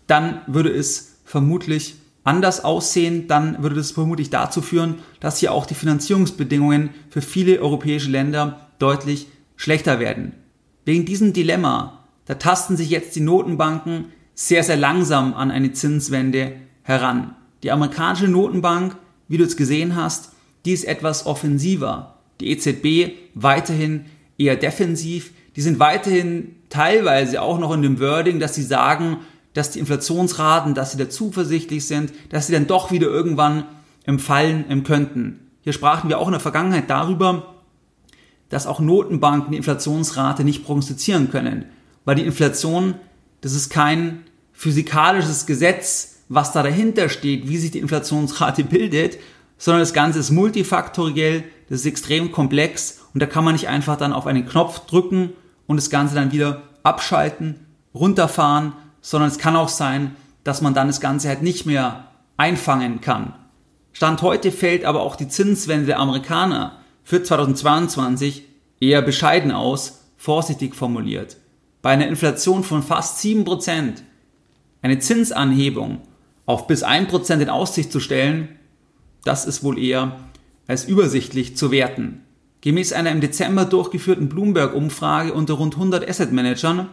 dann 0.05 0.41
würde 0.45 0.69
es 0.69 1.15
vermutlich 1.25 1.95
anders 2.23 2.63
aussehen, 2.63 3.27
dann 3.27 3.63
würde 3.63 3.75
das 3.75 3.89
vermutlich 3.89 4.29
dazu 4.29 4.61
führen, 4.61 4.99
dass 5.19 5.39
hier 5.39 5.51
auch 5.51 5.65
die 5.65 5.73
Finanzierungsbedingungen 5.73 6.91
für 7.09 7.23
viele 7.23 7.59
europäische 7.59 8.11
Länder 8.11 8.67
deutlich 8.77 9.25
schlechter 9.55 9.99
werden. 9.99 10.33
Wegen 10.85 11.05
diesem 11.05 11.33
Dilemma, 11.33 12.03
da 12.25 12.35
tasten 12.35 12.77
sich 12.77 12.91
jetzt 12.91 13.15
die 13.15 13.21
Notenbanken 13.21 14.05
sehr, 14.41 14.63
sehr 14.63 14.77
langsam 14.77 15.33
an 15.33 15.51
eine 15.51 15.73
Zinswende 15.73 16.53
heran. 16.83 17.35
Die 17.61 17.71
amerikanische 17.71 18.29
Notenbank, 18.29 18.95
wie 19.27 19.35
du 19.35 19.43
es 19.43 19.57
gesehen 19.57 19.97
hast, 19.97 20.31
die 20.63 20.71
ist 20.71 20.85
etwas 20.85 21.25
offensiver. 21.25 22.15
Die 22.39 22.49
EZB 22.51 23.17
weiterhin 23.33 24.05
eher 24.37 24.55
defensiv. 24.55 25.33
Die 25.57 25.61
sind 25.61 25.79
weiterhin 25.79 26.55
teilweise 26.69 27.41
auch 27.41 27.59
noch 27.59 27.73
in 27.73 27.81
dem 27.81 27.99
Wording, 27.99 28.39
dass 28.39 28.55
sie 28.55 28.63
sagen, 28.63 29.17
dass 29.55 29.71
die 29.71 29.79
Inflationsraten, 29.79 30.73
dass 30.73 30.93
sie 30.93 30.97
da 30.97 31.09
zuversichtlich 31.09 31.85
sind, 31.85 32.13
dass 32.29 32.47
sie 32.47 32.53
dann 32.53 32.65
doch 32.65 32.93
wieder 32.93 33.07
irgendwann 33.07 33.65
im 34.05 34.19
Fallen 34.19 34.83
könnten. 34.85 35.49
Hier 35.63 35.73
sprachen 35.73 36.09
wir 36.09 36.17
auch 36.17 36.27
in 36.27 36.31
der 36.31 36.39
Vergangenheit 36.39 36.89
darüber, 36.89 37.55
dass 38.47 38.67
auch 38.67 38.79
Notenbanken 38.79 39.51
die 39.51 39.57
Inflationsrate 39.57 40.45
nicht 40.45 40.63
prognostizieren 40.63 41.29
können, 41.29 41.65
weil 42.05 42.15
die 42.15 42.25
Inflation, 42.25 42.95
das 43.41 43.53
ist 43.53 43.69
kein 43.69 44.23
physikalisches 44.59 45.45
Gesetz, 45.45 46.17
was 46.27 46.51
da 46.51 46.63
dahinter 46.63 47.07
steht, 47.07 47.47
wie 47.47 47.57
sich 47.57 47.71
die 47.71 47.79
Inflationsrate 47.79 48.65
bildet, 48.65 49.17
sondern 49.57 49.79
das 49.79 49.93
Ganze 49.93 50.19
ist 50.19 50.31
multifaktoriell, 50.31 51.45
das 51.69 51.79
ist 51.79 51.85
extrem 51.85 52.33
komplex 52.33 52.99
und 53.13 53.21
da 53.21 53.25
kann 53.25 53.45
man 53.45 53.53
nicht 53.53 53.69
einfach 53.69 53.95
dann 53.95 54.11
auf 54.11 54.27
einen 54.27 54.45
Knopf 54.45 54.85
drücken 54.85 55.31
und 55.65 55.77
das 55.77 55.89
Ganze 55.89 56.13
dann 56.13 56.33
wieder 56.33 56.63
abschalten, 56.83 57.67
runterfahren, 57.95 58.73
sondern 58.99 59.29
es 59.29 59.37
kann 59.37 59.55
auch 59.55 59.69
sein, 59.69 60.17
dass 60.43 60.61
man 60.61 60.73
dann 60.73 60.87
das 60.87 60.99
Ganze 60.99 61.29
halt 61.29 61.41
nicht 61.41 61.65
mehr 61.65 62.09
einfangen 62.35 62.99
kann. 62.99 63.33
Stand 63.93 64.21
heute 64.21 64.51
fällt 64.51 64.83
aber 64.83 65.03
auch 65.03 65.15
die 65.15 65.29
Zinswende 65.29 65.85
der 65.85 65.99
Amerikaner 65.99 66.79
für 67.05 67.23
2022 67.23 68.43
eher 68.81 69.01
bescheiden 69.03 69.53
aus, 69.53 70.01
vorsichtig 70.17 70.75
formuliert. 70.75 71.37
Bei 71.81 71.91
einer 71.91 72.09
Inflation 72.09 72.65
von 72.65 72.83
fast 72.83 73.23
7%, 73.23 74.01
eine 74.81 74.99
Zinsanhebung 74.99 76.01
auf 76.45 76.67
bis 76.67 76.83
1% 76.83 77.39
in 77.39 77.49
Aussicht 77.49 77.91
zu 77.91 77.99
stellen, 77.99 78.49
das 79.23 79.45
ist 79.45 79.63
wohl 79.63 79.77
eher 79.77 80.19
als 80.67 80.85
übersichtlich 80.85 81.57
zu 81.57 81.71
werten. 81.71 82.21
Gemäß 82.61 82.93
einer 82.93 83.11
im 83.11 83.21
Dezember 83.21 83.65
durchgeführten 83.65 84.29
Bloomberg-Umfrage 84.29 85.33
unter 85.33 85.55
rund 85.55 85.75
100 85.75 86.07
Asset 86.07 86.31
Managern, 86.31 86.89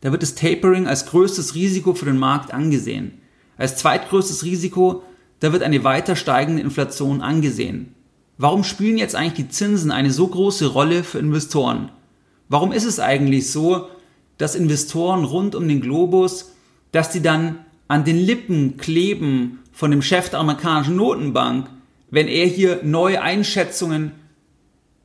da 0.00 0.12
wird 0.12 0.22
das 0.22 0.34
Tapering 0.34 0.86
als 0.86 1.06
größtes 1.06 1.54
Risiko 1.54 1.94
für 1.94 2.04
den 2.04 2.18
Markt 2.18 2.52
angesehen. 2.52 3.12
Als 3.56 3.76
zweitgrößtes 3.76 4.44
Risiko, 4.44 5.02
da 5.40 5.52
wird 5.52 5.62
eine 5.62 5.84
weiter 5.84 6.16
steigende 6.16 6.62
Inflation 6.62 7.22
angesehen. 7.22 7.94
Warum 8.38 8.64
spielen 8.64 8.98
jetzt 8.98 9.14
eigentlich 9.14 9.46
die 9.46 9.48
Zinsen 9.48 9.90
eine 9.90 10.10
so 10.10 10.28
große 10.28 10.66
Rolle 10.66 11.04
für 11.04 11.18
Investoren? 11.18 11.90
Warum 12.48 12.72
ist 12.72 12.84
es 12.84 13.00
eigentlich 13.00 13.50
so, 13.50 13.88
dass 14.36 14.54
Investoren 14.54 15.24
rund 15.24 15.54
um 15.54 15.66
den 15.66 15.80
Globus, 15.80 16.52
dass 16.92 17.10
die 17.10 17.22
dann 17.22 17.64
an 17.88 18.04
den 18.04 18.18
Lippen 18.18 18.76
kleben 18.76 19.60
von 19.72 19.90
dem 19.90 20.02
Chef 20.02 20.30
der 20.30 20.40
amerikanischen 20.40 20.96
Notenbank, 20.96 21.68
wenn 22.10 22.28
er 22.28 22.46
hier 22.46 22.80
neue 22.82 23.20
Einschätzungen 23.22 24.12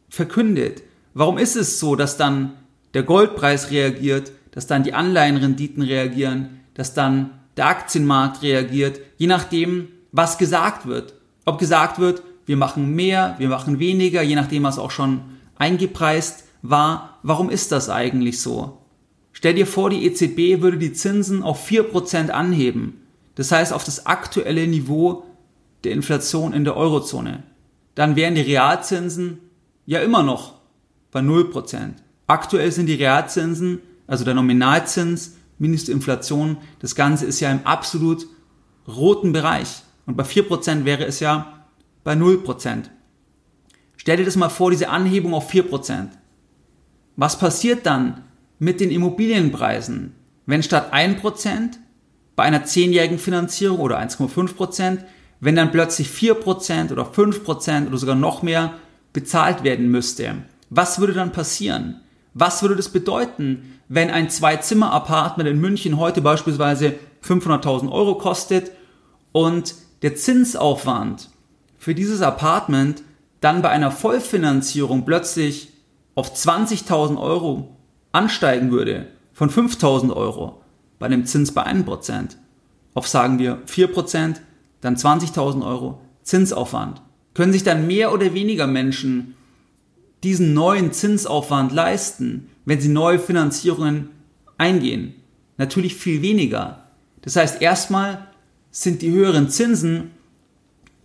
verkündet? 0.09 0.83
Warum 1.13 1.37
ist 1.37 1.55
es 1.55 1.79
so, 1.79 1.95
dass 1.95 2.17
dann 2.17 2.53
der 2.93 3.03
Goldpreis 3.03 3.71
reagiert, 3.71 4.31
dass 4.51 4.67
dann 4.67 4.83
die 4.83 4.93
Anleihenrenditen 4.93 5.83
reagieren, 5.83 6.61
dass 6.73 6.93
dann 6.93 7.31
der 7.57 7.67
Aktienmarkt 7.67 8.41
reagiert, 8.41 8.99
je 9.17 9.27
nachdem, 9.27 9.89
was 10.11 10.37
gesagt 10.37 10.85
wird. 10.85 11.13
Ob 11.45 11.57
gesagt 11.57 11.99
wird, 11.99 12.21
wir 12.45 12.57
machen 12.57 12.95
mehr, 12.95 13.35
wir 13.37 13.49
machen 13.49 13.79
weniger, 13.79 14.21
je 14.21 14.35
nachdem, 14.35 14.63
was 14.63 14.79
auch 14.79 14.91
schon 14.91 15.21
eingepreist 15.57 16.45
war. 16.61 17.19
Warum 17.23 17.49
ist 17.49 17.71
das 17.71 17.89
eigentlich 17.89 18.41
so? 18.41 18.80
Stell 19.41 19.55
dir 19.55 19.65
vor, 19.65 19.89
die 19.89 20.05
EZB 20.05 20.61
würde 20.61 20.77
die 20.77 20.93
Zinsen 20.93 21.41
auf 21.41 21.67
4% 21.67 22.29
anheben. 22.29 23.01
Das 23.33 23.51
heißt 23.51 23.73
auf 23.73 23.83
das 23.83 24.05
aktuelle 24.05 24.67
Niveau 24.67 25.23
der 25.83 25.93
Inflation 25.93 26.53
in 26.53 26.63
der 26.63 26.77
Eurozone. 26.77 27.41
Dann 27.95 28.15
wären 28.15 28.35
die 28.35 28.41
Realzinsen 28.41 29.39
ja 29.87 29.99
immer 30.01 30.21
noch 30.21 30.59
bei 31.09 31.21
0%. 31.21 31.93
Aktuell 32.27 32.71
sind 32.71 32.85
die 32.85 32.93
Realzinsen, 32.93 33.79
also 34.05 34.23
der 34.25 34.35
Nominalzins 34.35 35.37
minus 35.57 35.85
die 35.85 35.91
Inflation, 35.91 36.57
das 36.77 36.93
Ganze 36.93 37.25
ist 37.25 37.39
ja 37.39 37.51
im 37.51 37.65
absolut 37.65 38.27
roten 38.87 39.31
Bereich. 39.31 39.81
Und 40.05 40.17
bei 40.17 40.23
4% 40.23 40.85
wäre 40.85 41.05
es 41.05 41.19
ja 41.19 41.65
bei 42.03 42.13
0%. 42.13 42.91
Stell 43.97 44.17
dir 44.17 44.25
das 44.25 44.35
mal 44.35 44.49
vor, 44.49 44.69
diese 44.69 44.89
Anhebung 44.89 45.33
auf 45.33 45.51
4%. 45.51 46.09
Was 47.15 47.39
passiert 47.39 47.87
dann 47.87 48.23
mit 48.61 48.79
den 48.79 48.91
Immobilienpreisen, 48.91 50.13
wenn 50.45 50.61
statt 50.61 50.93
1% 50.93 51.71
bei 52.35 52.43
einer 52.43 52.63
zehnjährigen 52.63 53.17
Finanzierung 53.17 53.79
oder 53.79 53.99
1,5 53.99 54.53
Prozent, 54.53 55.03
wenn 55.39 55.55
dann 55.55 55.71
plötzlich 55.71 56.11
4 56.11 56.35
Prozent 56.35 56.91
oder 56.91 57.05
5 57.05 57.43
Prozent 57.43 57.87
oder 57.87 57.97
sogar 57.97 58.13
noch 58.13 58.43
mehr 58.43 58.75
bezahlt 59.13 59.63
werden 59.63 59.89
müsste. 59.89 60.43
Was 60.69 60.99
würde 60.99 61.13
dann 61.13 61.31
passieren? 61.31 62.01
Was 62.35 62.61
würde 62.61 62.75
das 62.75 62.89
bedeuten, 62.89 63.79
wenn 63.89 64.11
ein 64.11 64.29
Zwei-Zimmer-Apartment 64.29 65.49
in 65.49 65.59
München 65.59 65.97
heute 65.97 66.21
beispielsweise 66.21 66.93
500.000 67.25 67.91
Euro 67.91 68.19
kostet 68.19 68.69
und 69.31 69.73
der 70.03 70.15
Zinsaufwand 70.15 71.29
für 71.79 71.95
dieses 71.95 72.21
Apartment 72.21 73.01
dann 73.39 73.63
bei 73.63 73.69
einer 73.69 73.89
Vollfinanzierung 73.89 75.03
plötzlich 75.03 75.69
auf 76.13 76.35
20.000 76.35 77.19
Euro 77.19 77.80
ansteigen 78.11 78.71
würde, 78.71 79.07
von 79.33 79.49
5.000 79.49 80.15
Euro? 80.15 80.61
bei 81.01 81.07
einem 81.07 81.25
Zins 81.25 81.51
bei 81.51 81.65
1%. 81.65 82.35
Auf 82.93 83.07
sagen 83.07 83.39
wir 83.39 83.63
4%, 83.65 84.35
dann 84.81 84.95
20.000 84.95 85.65
Euro 85.65 85.99
Zinsaufwand. 86.21 87.01
Können 87.33 87.51
sich 87.51 87.63
dann 87.63 87.87
mehr 87.87 88.13
oder 88.13 88.35
weniger 88.35 88.67
Menschen 88.67 89.33
diesen 90.23 90.53
neuen 90.53 90.93
Zinsaufwand 90.93 91.71
leisten, 91.71 92.49
wenn 92.65 92.79
sie 92.79 92.89
neue 92.89 93.17
Finanzierungen 93.17 94.09
eingehen? 94.59 95.15
Natürlich 95.57 95.95
viel 95.95 96.21
weniger. 96.21 96.83
Das 97.23 97.35
heißt, 97.35 97.63
erstmal 97.63 98.27
sind 98.69 99.01
die 99.01 99.11
höheren 99.11 99.49
Zinsen, 99.49 100.11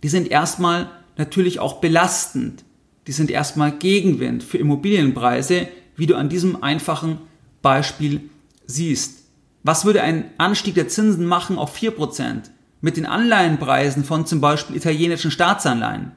die 0.03 0.09
sind 0.09 0.29
erstmal 0.29 0.91
natürlich 1.17 1.59
auch 1.59 1.81
belastend. 1.81 2.63
Die 3.07 3.11
sind 3.13 3.31
erstmal 3.31 3.71
Gegenwind 3.71 4.43
für 4.43 4.59
Immobilienpreise, 4.59 5.69
wie 5.97 6.05
du 6.05 6.15
an 6.15 6.29
diesem 6.29 6.63
einfachen 6.63 7.17
Beispiel 7.61 8.29
siehst. 8.65 9.23
Was 9.63 9.83
würde 9.83 10.01
ein 10.01 10.29
Anstieg 10.37 10.75
der 10.75 10.87
Zinsen 10.87 11.25
machen 11.25 11.57
auf 11.57 11.75
4% 11.75 12.43
mit 12.79 12.95
den 12.95 13.05
Anleihenpreisen 13.05 14.05
von 14.05 14.25
zum 14.25 14.39
Beispiel 14.39 14.77
italienischen 14.77 15.31
Staatsanleihen? 15.31 16.13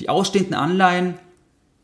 Die 0.00 0.08
ausstehenden 0.08 0.54
Anleihen, 0.54 1.14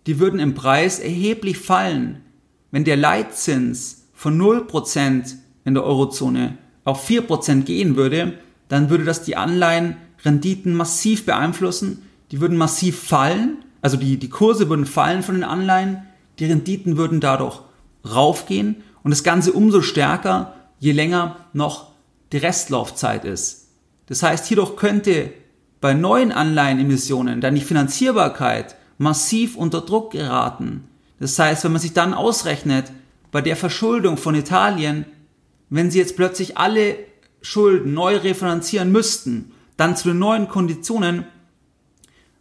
die 0.06 0.18
würden 0.18 0.40
im 0.40 0.54
Preis 0.54 1.00
erheblich 1.00 1.58
fallen, 1.58 2.22
wenn 2.70 2.84
der 2.84 2.96
Leitzins 2.96 4.06
von 4.14 4.40
0% 4.40 5.34
in 5.64 5.74
der 5.74 5.84
Eurozone 5.84 6.56
auf 6.84 7.08
4% 7.08 7.62
gehen 7.62 7.96
würde, 7.96 8.38
dann 8.68 8.90
würde 8.90 9.04
das 9.04 9.22
die 9.22 9.36
Anleihenrenditen 9.36 10.74
massiv 10.74 11.26
beeinflussen, 11.26 12.02
die 12.30 12.40
würden 12.40 12.56
massiv 12.56 12.98
fallen, 13.00 13.58
also 13.82 13.96
die, 13.96 14.18
die 14.18 14.30
Kurse 14.30 14.68
würden 14.68 14.86
fallen 14.86 15.22
von 15.22 15.34
den 15.34 15.44
Anleihen, 15.44 16.04
die 16.38 16.47
Renditen 16.47 16.97
würden 16.97 17.21
dadurch 17.21 17.61
raufgehen 18.05 18.83
und 19.03 19.11
das 19.11 19.25
Ganze 19.25 19.53
umso 19.53 19.83
stärker, 19.83 20.55
je 20.79 20.93
länger 20.93 21.37
noch 21.53 21.93
die 22.33 22.38
Restlaufzeit 22.38 23.25
ist. 23.25 23.69
Das 24.07 24.23
heißt, 24.23 24.47
hierdurch 24.47 24.76
könnte 24.76 25.33
bei 25.81 25.95
neuen 25.95 26.33
Anleihenemissionen 26.33 27.41
dann 27.41 27.55
die 27.55 27.61
Finanzierbarkeit 27.61 28.76
massiv 28.99 29.57
unter 29.57 29.81
Druck 29.81 30.12
geraten. 30.12 30.85
Das 31.21 31.38
heißt, 31.38 31.64
wenn 31.64 31.73
man 31.73 31.81
sich 31.81 31.93
dann 31.93 32.14
ausrechnet, 32.14 32.91
bei 33.31 33.41
der 33.41 33.57
Verschuldung 33.57 34.17
von 34.17 34.35
Italien, 34.35 35.07
wenn 35.69 35.91
sie 35.91 35.99
jetzt 35.99 36.17
plötzlich 36.17 36.57
alle 36.57 36.97
Schulden 37.43 37.93
neu 37.93 38.17
refinanzieren 38.17 38.93
müssten, 38.93 39.53
dann 39.76 39.97
zu 39.97 40.09
den 40.09 40.19
neuen 40.19 40.49
Konditionen, 40.49 41.25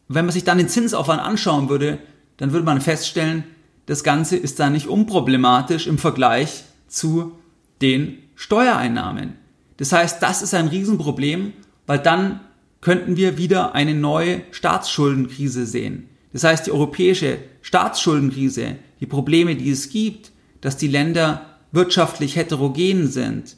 wenn 0.07 0.25
man 0.25 0.33
sich 0.33 0.43
dann 0.43 0.57
den 0.57 0.69
Zinsaufwand 0.69 1.21
anschauen 1.21 1.69
würde, 1.69 1.99
dann 2.37 2.51
würde 2.51 2.65
man 2.65 2.81
feststellen, 2.81 3.43
das 3.85 4.03
Ganze 4.03 4.37
ist 4.37 4.59
da 4.59 4.69
nicht 4.69 4.87
unproblematisch 4.87 5.87
im 5.87 5.97
Vergleich 5.97 6.63
zu 6.87 7.33
den 7.81 8.17
Steuereinnahmen. 8.35 9.33
Das 9.77 9.91
heißt, 9.91 10.21
das 10.21 10.41
ist 10.41 10.53
ein 10.53 10.67
Riesenproblem, 10.67 11.53
weil 11.85 11.99
dann 11.99 12.39
könnten 12.81 13.17
wir 13.17 13.37
wieder 13.37 13.75
eine 13.75 13.93
neue 13.93 14.41
Staatsschuldenkrise 14.51 15.65
sehen. 15.65 16.09
Das 16.31 16.43
heißt, 16.43 16.67
die 16.67 16.71
europäische 16.71 17.37
Staatsschuldenkrise, 17.61 18.75
die 18.99 19.05
Probleme, 19.05 19.55
die 19.55 19.69
es 19.69 19.89
gibt, 19.89 20.31
dass 20.61 20.77
die 20.77 20.87
Länder 20.87 21.45
wirtschaftlich 21.71 22.35
heterogen 22.35 23.07
sind, 23.07 23.57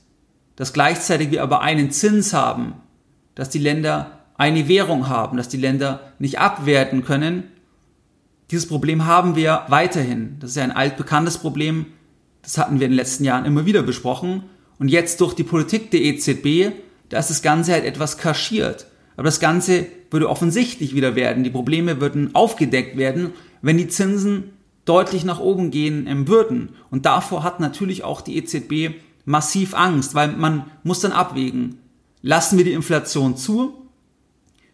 dass 0.56 0.74
gleichzeitig 0.74 1.32
wir 1.32 1.44
aber 1.44 1.62
einen 1.62 1.92
Zins 1.92 2.34
haben, 2.34 2.74
dass 3.34 3.50
die 3.50 3.60
Länder 3.60 4.26
eine 4.38 4.68
Währung 4.68 5.08
haben, 5.08 5.38
dass 5.38 5.50
die 5.50 5.58
Länder 5.58 6.14
nicht 6.20 6.40
abwerten 6.40 7.04
können. 7.04 7.44
Dieses 8.52 8.68
Problem 8.68 9.06
haben 9.06 9.36
wir 9.36 9.64
weiterhin. 9.70 10.38
Das 10.40 10.52
ist 10.52 10.56
ja 10.58 10.64
ein 10.64 10.72
altbekanntes 10.72 11.38
Problem. 11.38 11.88
Das 12.42 12.58
hatten 12.58 12.80
wir 12.80 12.86
in 12.86 12.92
den 12.92 12.98
letzten 12.98 13.24
Jahren 13.24 13.46
immer 13.46 13.66
wieder 13.66 13.82
besprochen. 13.82 14.44
Und 14.78 14.90
jetzt 14.90 15.22
durch 15.22 15.34
die 15.34 15.44
Politik 15.44 15.92
der 15.92 16.02
EZB, 16.02 16.76
da 17.10 17.20
ist 17.20 17.30
das 17.30 17.42
Ganze 17.42 17.74
halt 17.74 17.86
etwas 17.86 18.18
kaschiert. 18.18 18.88
Aber 19.16 19.24
das 19.24 19.40
Ganze 19.40 19.88
würde 20.12 20.30
offensichtlich 20.30 20.94
wieder 20.94 21.16
werden. 21.16 21.44
Die 21.44 21.50
Probleme 21.50 22.02
würden 22.02 22.36
aufgedeckt 22.36 22.98
werden, 22.98 23.32
wenn 23.62 23.78
die 23.78 23.88
Zinsen 23.88 24.52
deutlich 24.86 25.24
nach 25.24 25.40
oben 25.40 25.72
gehen 25.72 26.28
würden. 26.28 26.70
Und 26.92 27.06
davor 27.06 27.44
hat 27.44 27.60
natürlich 27.60 28.04
auch 28.04 28.22
die 28.22 28.38
EZB 28.38 28.96
massiv 29.26 29.74
Angst, 29.74 30.14
weil 30.14 30.34
man 30.34 30.66
muss 30.84 31.00
dann 31.00 31.12
abwägen. 31.12 31.80
Lassen 32.22 32.58
wir 32.58 32.66
die 32.66 32.74
Inflation 32.74 33.38
zu? 33.38 33.74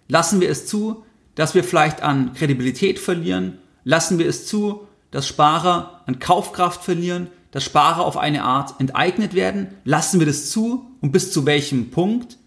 Lassen 0.07 0.41
wir 0.41 0.49
es 0.49 0.65
zu, 0.65 1.05
dass 1.35 1.55
wir 1.55 1.63
vielleicht 1.63 2.03
an 2.03 2.33
Kredibilität 2.33 2.99
verlieren? 2.99 3.59
Lassen 3.83 4.19
wir 4.19 4.27
es 4.27 4.47
zu, 4.47 4.87
dass 5.11 5.27
Sparer 5.27 6.01
an 6.05 6.19
Kaufkraft 6.19 6.83
verlieren? 6.83 7.29
dass 7.51 7.65
Sparer 7.65 8.03
auf 8.05 8.17
eine 8.17 8.43
Art 8.43 8.79
enteignet 8.79 9.33
werden? 9.35 9.67
Lassen 9.83 10.19
wir 10.19 10.27
das 10.27 10.49
zu 10.49 10.85
und 11.01 11.11
bis 11.11 11.31
zu 11.31 11.45
welchem 11.45 11.91
Punkt? 11.91 12.37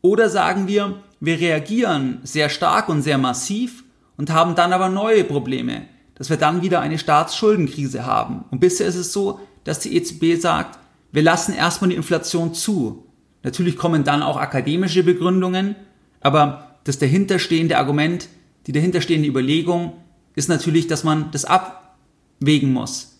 Oder 0.00 0.28
sagen 0.28 0.66
wir, 0.66 1.02
wir 1.20 1.38
reagieren 1.38 2.20
sehr 2.22 2.48
stark 2.48 2.88
und 2.88 3.02
sehr 3.02 3.18
massiv 3.18 3.84
und 4.16 4.30
haben 4.30 4.54
dann 4.54 4.72
aber 4.72 4.88
neue 4.88 5.24
Probleme, 5.24 5.82
dass 6.14 6.30
wir 6.30 6.36
dann 6.36 6.62
wieder 6.62 6.80
eine 6.80 6.98
Staatsschuldenkrise 6.98 8.06
haben. 8.06 8.44
Und 8.50 8.60
bisher 8.60 8.86
ist 8.86 8.96
es 8.96 9.12
so, 9.12 9.40
dass 9.64 9.80
die 9.80 9.96
EZB 9.96 10.40
sagt, 10.40 10.78
wir 11.12 11.22
lassen 11.22 11.52
erstmal 11.52 11.90
die 11.90 11.96
Inflation 11.96 12.54
zu. 12.54 13.06
Natürlich 13.42 13.76
kommen 13.76 14.04
dann 14.04 14.22
auch 14.22 14.36
akademische 14.36 15.02
Begründungen, 15.02 15.76
aber 16.20 16.78
das 16.84 16.98
dahinterstehende 16.98 17.76
Argument, 17.76 18.28
die 18.66 18.72
dahinterstehende 18.72 19.28
Überlegung 19.28 19.92
ist 20.34 20.48
natürlich, 20.48 20.86
dass 20.86 21.04
man 21.04 21.30
das 21.30 21.44
abwägen 21.44 22.72
muss 22.72 23.12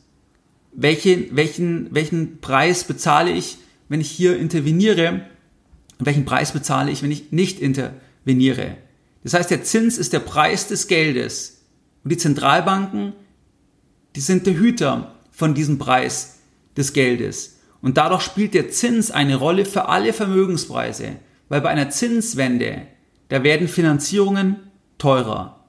welche, 0.73 1.35
welchen, 1.37 1.95
welchen 1.95 2.41
Preis 2.41 2.85
bezahle 2.85 3.31
ich, 3.31 3.59
wenn 3.89 4.01
ich 4.01 4.11
hier 4.11 4.39
interveniere 4.39 5.27
und 5.99 6.07
welchen 6.07 6.25
Preis 6.25 6.53
bezahle 6.53 6.91
ich, 6.91 7.03
wenn 7.03 7.11
ich 7.11 7.31
nicht 7.31 7.61
interveniere. 7.61 8.77
Das 9.23 9.35
heißt, 9.35 9.51
der 9.51 9.63
Zins 9.63 9.99
ist 9.99 10.13
der 10.13 10.21
Preis 10.21 10.67
des 10.69 10.89
Geldes 10.89 11.63
und 12.03 12.11
die 12.11 12.17
Zentralbanken, 12.17 13.13
die 14.17 14.21
sind 14.21 14.47
der 14.47 14.55
Hüter 14.55 15.15
von 15.31 15.55
diesem 15.55 15.79
Preis 15.79 16.39
des 16.77 16.93
Geldes. 16.93 17.61
Und 17.83 17.97
dadurch 17.97 18.23
spielt 18.23 18.55
der 18.55 18.71
Zins 18.71 19.11
eine 19.11 19.37
Rolle 19.37 19.65
für 19.65 19.89
alle 19.89 20.13
Vermögenspreise, 20.13 21.17
weil 21.49 21.61
bei 21.61 21.69
einer 21.69 21.91
Zinswende, 21.91 22.83
da 23.29 23.43
werden 23.43 23.69
Finanzierungen 23.69 24.57
teurer. 24.99 25.62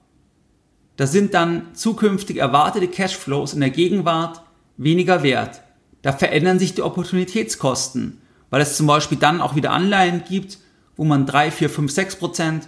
Da 0.96 1.08
sind 1.08 1.34
dann 1.34 1.74
zukünftig 1.74 2.38
erwartete 2.38 2.88
Cashflows 2.88 3.54
in 3.54 3.62
der 3.62 3.72
Gegenwart 3.72 4.42
weniger 4.78 5.24
wert. 5.24 5.62
Da 6.02 6.12
verändern 6.12 6.60
sich 6.60 6.76
die 6.76 6.82
Opportunitätskosten, 6.82 8.22
weil 8.50 8.62
es 8.62 8.78
zum 8.78 8.88
Beispiel 8.88 9.18
dann 9.18 9.42
auch 9.42 9.56
wieder 9.56 9.72
Anleihen 9.72 10.24
gibt, 10.28 10.60
wo 10.96 11.04
man 11.04 11.26
3, 11.26 11.52
4, 11.52 11.70
5, 11.70 11.92
6 11.92 12.16
Prozent 12.18 12.68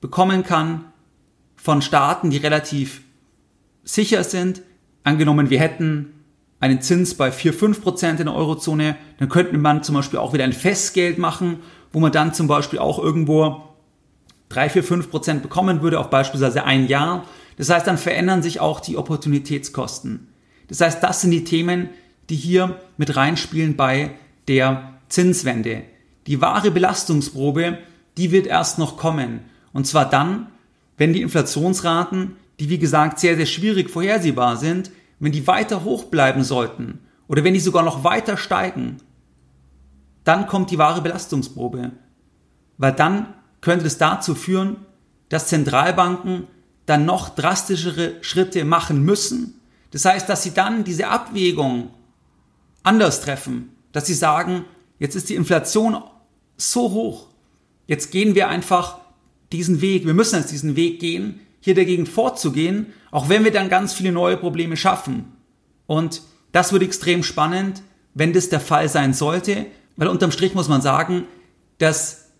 bekommen 0.00 0.42
kann 0.42 0.84
von 1.56 1.80
Staaten, 1.80 2.30
die 2.30 2.36
relativ 2.36 3.00
sicher 3.84 4.24
sind. 4.24 4.62
Angenommen, 5.02 5.50
wir 5.50 5.60
hätten 5.60 6.12
einen 6.60 6.82
Zins 6.82 7.14
bei 7.14 7.30
4, 7.30 7.54
5 7.54 7.82
Prozent 7.82 8.20
in 8.20 8.26
der 8.26 8.34
Eurozone, 8.34 8.96
dann 9.18 9.28
könnte 9.28 9.56
man 9.56 9.82
zum 9.82 9.94
Beispiel 9.94 10.18
auch 10.18 10.32
wieder 10.32 10.44
ein 10.44 10.52
Festgeld 10.52 11.18
machen, 11.18 11.60
wo 11.92 12.00
man 12.00 12.12
dann 12.12 12.34
zum 12.34 12.46
Beispiel 12.46 12.78
auch 12.78 12.98
irgendwo 12.98 13.62
3, 14.48 14.68
4, 14.70 14.84
5 14.84 15.10
Prozent 15.10 15.42
bekommen 15.42 15.82
würde 15.82 16.00
auf 16.00 16.10
beispielsweise 16.10 16.64
ein 16.64 16.86
Jahr. 16.86 17.24
Das 17.56 17.70
heißt, 17.70 17.86
dann 17.86 17.98
verändern 17.98 18.42
sich 18.42 18.60
auch 18.60 18.80
die 18.80 18.96
Opportunitätskosten. 18.96 20.28
Das 20.68 20.80
heißt, 20.80 21.02
das 21.02 21.20
sind 21.20 21.30
die 21.30 21.44
Themen, 21.44 21.90
die 22.30 22.36
hier 22.36 22.80
mit 22.96 23.16
reinspielen 23.16 23.76
bei 23.76 24.12
der 24.48 24.94
Zinswende. 25.08 25.82
Die 26.26 26.40
wahre 26.40 26.70
Belastungsprobe, 26.70 27.78
die 28.16 28.30
wird 28.30 28.46
erst 28.46 28.78
noch 28.78 28.96
kommen. 28.96 29.40
Und 29.72 29.86
zwar 29.86 30.08
dann, 30.08 30.48
wenn 30.96 31.12
die 31.12 31.22
Inflationsraten, 31.22 32.36
die 32.60 32.70
wie 32.70 32.78
gesagt 32.78 33.18
sehr, 33.18 33.36
sehr 33.36 33.46
schwierig 33.46 33.90
vorhersehbar 33.90 34.56
sind, 34.56 34.90
wenn 35.18 35.32
die 35.32 35.46
weiter 35.46 35.84
hoch 35.84 36.04
bleiben 36.04 36.44
sollten 36.44 37.00
oder 37.28 37.44
wenn 37.44 37.54
die 37.54 37.60
sogar 37.60 37.82
noch 37.82 38.04
weiter 38.04 38.36
steigen, 38.36 38.98
dann 40.24 40.46
kommt 40.46 40.70
die 40.70 40.78
wahre 40.78 41.02
Belastungsprobe. 41.02 41.92
Weil 42.78 42.92
dann 42.92 43.34
könnte 43.60 43.86
es 43.86 43.98
dazu 43.98 44.34
führen, 44.34 44.76
dass 45.28 45.48
Zentralbanken 45.48 46.46
dann 46.86 47.04
noch 47.04 47.30
drastischere 47.30 48.16
Schritte 48.20 48.64
machen 48.64 49.02
müssen, 49.02 49.60
das 49.90 50.04
heißt, 50.04 50.28
dass 50.28 50.42
sie 50.42 50.52
dann 50.52 50.82
diese 50.82 51.06
Abwägung 51.06 51.90
anders 52.82 53.20
treffen, 53.20 53.70
dass 53.92 54.06
sie 54.06 54.14
sagen, 54.14 54.64
jetzt 54.98 55.14
ist 55.14 55.28
die 55.28 55.36
Inflation 55.36 56.02
so 56.56 56.90
hoch, 56.90 57.28
jetzt 57.86 58.10
gehen 58.10 58.34
wir 58.34 58.48
einfach 58.48 58.98
diesen 59.52 59.80
Weg, 59.80 60.04
wir 60.04 60.14
müssen 60.14 60.40
jetzt 60.40 60.50
diesen 60.50 60.74
Weg 60.74 60.98
gehen, 60.98 61.40
hier 61.60 61.76
dagegen 61.76 62.06
vorzugehen, 62.06 62.92
auch 63.10 63.28
wenn 63.28 63.44
wir 63.44 63.52
dann 63.52 63.68
ganz 63.68 63.92
viele 63.92 64.10
neue 64.10 64.36
Probleme 64.36 64.76
schaffen. 64.76 65.32
Und 65.86 66.22
das 66.50 66.72
wird 66.72 66.82
extrem 66.82 67.22
spannend, 67.22 67.82
wenn 68.14 68.32
das 68.32 68.48
der 68.48 68.60
Fall 68.60 68.88
sein 68.88 69.14
sollte, 69.14 69.66
weil 69.96 70.08
unterm 70.08 70.32
Strich 70.32 70.54
muss 70.54 70.68
man 70.68 70.82
sagen, 70.82 71.24
dass 71.78 72.30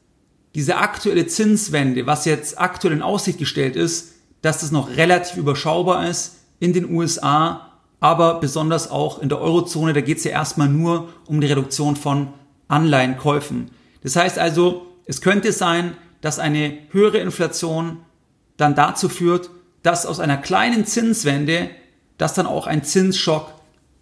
diese 0.55 0.77
aktuelle 0.77 1.27
Zinswende, 1.27 2.07
was 2.07 2.25
jetzt 2.25 2.61
aktuell 2.61 2.95
in 2.95 3.03
Aussicht 3.03 3.39
gestellt 3.39 3.77
ist, 3.77 4.14
dass 4.45 4.59
das 4.59 4.71
noch 4.71 4.99
relativ 4.99 5.39
überschaubar 5.39 6.07
ist, 6.07 6.37
in 6.61 6.75
den 6.75 6.95
USA, 6.95 7.73
aber 7.99 8.41
besonders 8.41 8.91
auch 8.91 9.19
in 9.23 9.31
der 9.31 9.41
Eurozone. 9.41 9.95
Da 9.95 10.03
geht 10.03 10.19
es 10.19 10.25
ja 10.25 10.33
erstmal 10.33 10.69
nur 10.69 11.09
um 11.25 11.41
die 11.41 11.47
Reduktion 11.47 11.97
von 11.97 12.29
Anleihenkäufen. 12.69 13.71
Das 14.03 14.17
heißt 14.17 14.39
also, 14.39 14.85
es 15.07 15.23
könnte 15.23 15.51
sein, 15.51 15.97
dass 16.21 16.39
eine 16.39 16.77
höhere 16.91 17.19
Inflation 17.19 18.01
dann 18.59 18.75
dazu 18.75 19.09
führt, 19.09 19.49
dass 19.83 20.05
aus 20.05 20.21
einer 20.21 20.37
kleinen 20.37 20.85
Zinswende 20.85 21.71
das 22.19 22.35
dann 22.35 22.47
auch 22.47 22.67
ein 22.67 22.85
Zinsschock 22.85 23.51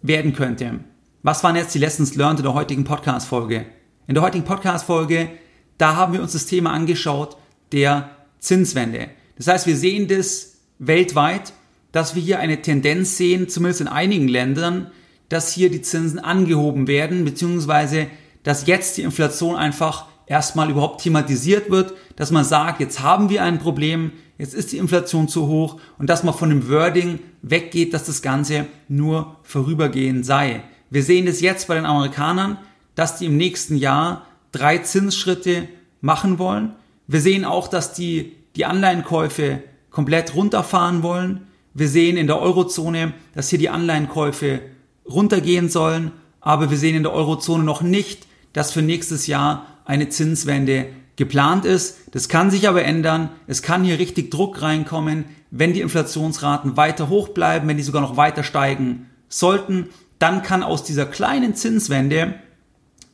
werden 0.01 0.33
könnte. 0.33 0.81
Was 1.21 1.41
waren 1.45 1.55
jetzt 1.55 1.73
die 1.73 1.79
Lessons 1.79 2.15
learned 2.15 2.39
in 2.39 2.43
der 2.43 2.53
heutigen 2.53 2.83
Podcast-Folge? 2.83 3.65
In 4.07 4.15
der 4.15 4.23
heutigen 4.23 4.43
Podcast-Folge, 4.43 5.29
da 5.77 5.95
haben 5.95 6.11
wir 6.11 6.21
uns 6.21 6.33
das 6.33 6.47
Thema 6.47 6.71
angeschaut 6.73 7.37
der 7.71 8.09
Zinswende. 8.39 9.07
Das 9.37 9.47
heißt, 9.47 9.67
wir 9.67 9.77
sehen 9.77 10.07
das 10.07 10.57
weltweit 10.79 11.53
dass 11.93 12.15
wir 12.15 12.21
hier 12.21 12.39
eine 12.39 12.61
Tendenz 12.61 13.17
sehen, 13.17 13.47
zumindest 13.47 13.79
in 13.79 13.87
einigen 13.87 14.27
Ländern, 14.27 14.91
dass 15.29 15.53
hier 15.53 15.69
die 15.69 15.83
Zinsen 15.83 16.19
angehoben 16.19 16.87
werden, 16.87 17.23
beziehungsweise 17.23 18.07
dass 18.41 18.67
jetzt 18.67 18.97
die 18.97 19.03
Inflation 19.03 19.55
einfach 19.55 20.07
erstmal 20.25 20.69
überhaupt 20.69 21.01
thematisiert 21.01 21.69
wird, 21.69 21.93
dass 22.15 22.31
man 22.31 22.43
sagt, 22.43 22.81
jetzt 22.81 23.01
haben 23.01 23.29
wir 23.29 23.43
ein 23.43 23.59
Problem, 23.59 24.11
jetzt 24.37 24.55
ist 24.55 24.71
die 24.71 24.79
Inflation 24.79 25.27
zu 25.27 25.47
hoch 25.47 25.79
und 25.99 26.09
dass 26.09 26.23
man 26.23 26.33
von 26.33 26.49
dem 26.49 26.67
Wording 26.67 27.19
weggeht, 27.43 27.93
dass 27.93 28.05
das 28.05 28.23
Ganze 28.23 28.65
nur 28.89 29.37
vorübergehend 29.43 30.25
sei. 30.25 30.63
Wir 30.89 31.03
sehen 31.03 31.27
es 31.27 31.41
jetzt 31.41 31.67
bei 31.67 31.75
den 31.75 31.85
Amerikanern, 31.85 32.57
dass 32.95 33.17
die 33.19 33.27
im 33.27 33.37
nächsten 33.37 33.77
Jahr 33.77 34.25
drei 34.51 34.79
Zinsschritte 34.79 35.67
machen 36.01 36.39
wollen. 36.39 36.73
Wir 37.05 37.21
sehen 37.21 37.45
auch, 37.45 37.67
dass 37.67 37.93
die 37.93 38.33
die 38.55 38.65
Anleihenkäufe 38.65 39.63
komplett 39.89 40.35
runterfahren 40.35 41.03
wollen. 41.03 41.47
Wir 41.73 41.87
sehen 41.87 42.17
in 42.17 42.27
der 42.27 42.39
Eurozone, 42.39 43.13
dass 43.33 43.49
hier 43.49 43.59
die 43.59 43.69
Anleihenkäufe 43.69 44.61
runtergehen 45.09 45.69
sollen, 45.69 46.11
aber 46.39 46.69
wir 46.69 46.77
sehen 46.77 46.95
in 46.95 47.03
der 47.03 47.13
Eurozone 47.13 47.63
noch 47.63 47.81
nicht, 47.81 48.27
dass 48.53 48.71
für 48.71 48.81
nächstes 48.81 49.27
Jahr 49.27 49.65
eine 49.85 50.09
Zinswende 50.09 50.87
geplant 51.15 51.65
ist. 51.65 51.97
Das 52.11 52.29
kann 52.29 52.51
sich 52.51 52.67
aber 52.67 52.83
ändern. 52.83 53.29
Es 53.47 53.61
kann 53.61 53.83
hier 53.83 53.99
richtig 53.99 54.31
Druck 54.31 54.61
reinkommen, 54.61 55.25
wenn 55.51 55.73
die 55.73 55.81
Inflationsraten 55.81 56.77
weiter 56.77 57.09
hoch 57.09 57.29
bleiben, 57.29 57.67
wenn 57.67 57.77
die 57.77 57.83
sogar 57.83 58.01
noch 58.01 58.17
weiter 58.17 58.43
steigen 58.43 59.09
sollten. 59.29 59.89
Dann 60.19 60.41
kann 60.41 60.63
aus 60.63 60.83
dieser 60.83 61.05
kleinen 61.05 61.55
Zinswende, 61.55 62.35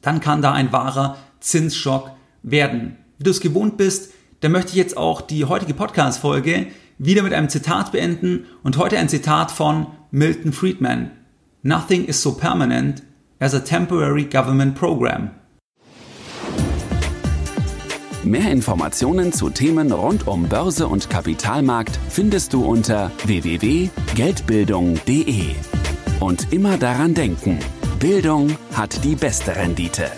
dann 0.02 0.19
kann 0.19 0.41
da 0.41 0.54
ein 0.54 0.71
wahrer 0.71 1.17
Zinsschock 1.39 2.12
werden. 2.43 2.97
Wie 3.17 3.23
du 3.23 3.32
es 3.32 3.41
gewohnt 3.41 3.78
bist, 3.78 4.13
dann 4.41 4.52
möchte 4.52 4.71
ich 4.71 4.75
jetzt 4.75 4.97
auch 4.97 5.21
die 5.21 5.45
heutige 5.45 5.73
Podcast-Folge 5.73 6.67
wieder 6.97 7.23
mit 7.23 7.34
einem 7.34 7.49
Zitat 7.49 7.91
beenden 7.91 8.45
und 8.63 8.78
heute 8.78 8.97
ein 8.97 9.10
Zitat 9.10 9.52
von 9.52 9.88
Milton 10.12 10.54
Friedman. 10.54 11.12
Nothing 11.63 12.06
is 12.06 12.21
so 12.21 12.34
permanent 12.34 13.04
as 13.39 13.54
a 13.54 13.60
temporary 13.60 14.25
government 14.25 14.75
program. 14.75 15.32
Mehr 18.23 18.52
Informationen 18.52 19.32
zu 19.32 19.49
Themen 19.49 19.93
rund 19.93 20.28
um 20.28 20.49
Börse 20.49 20.88
und 20.88 21.10
Kapitalmarkt 21.10 21.97
findest 22.10 22.52
du 22.54 22.65
unter 22.65 23.12
www.geldbildung.de. 23.25 25.56
Und 26.19 26.52
immer 26.52 26.78
daran 26.78 27.13
denken, 27.13 27.60
Bildung 27.97 28.58
hat 28.73 29.06
die 29.06 29.15
beste 29.15 29.56
Rendite. 29.56 30.12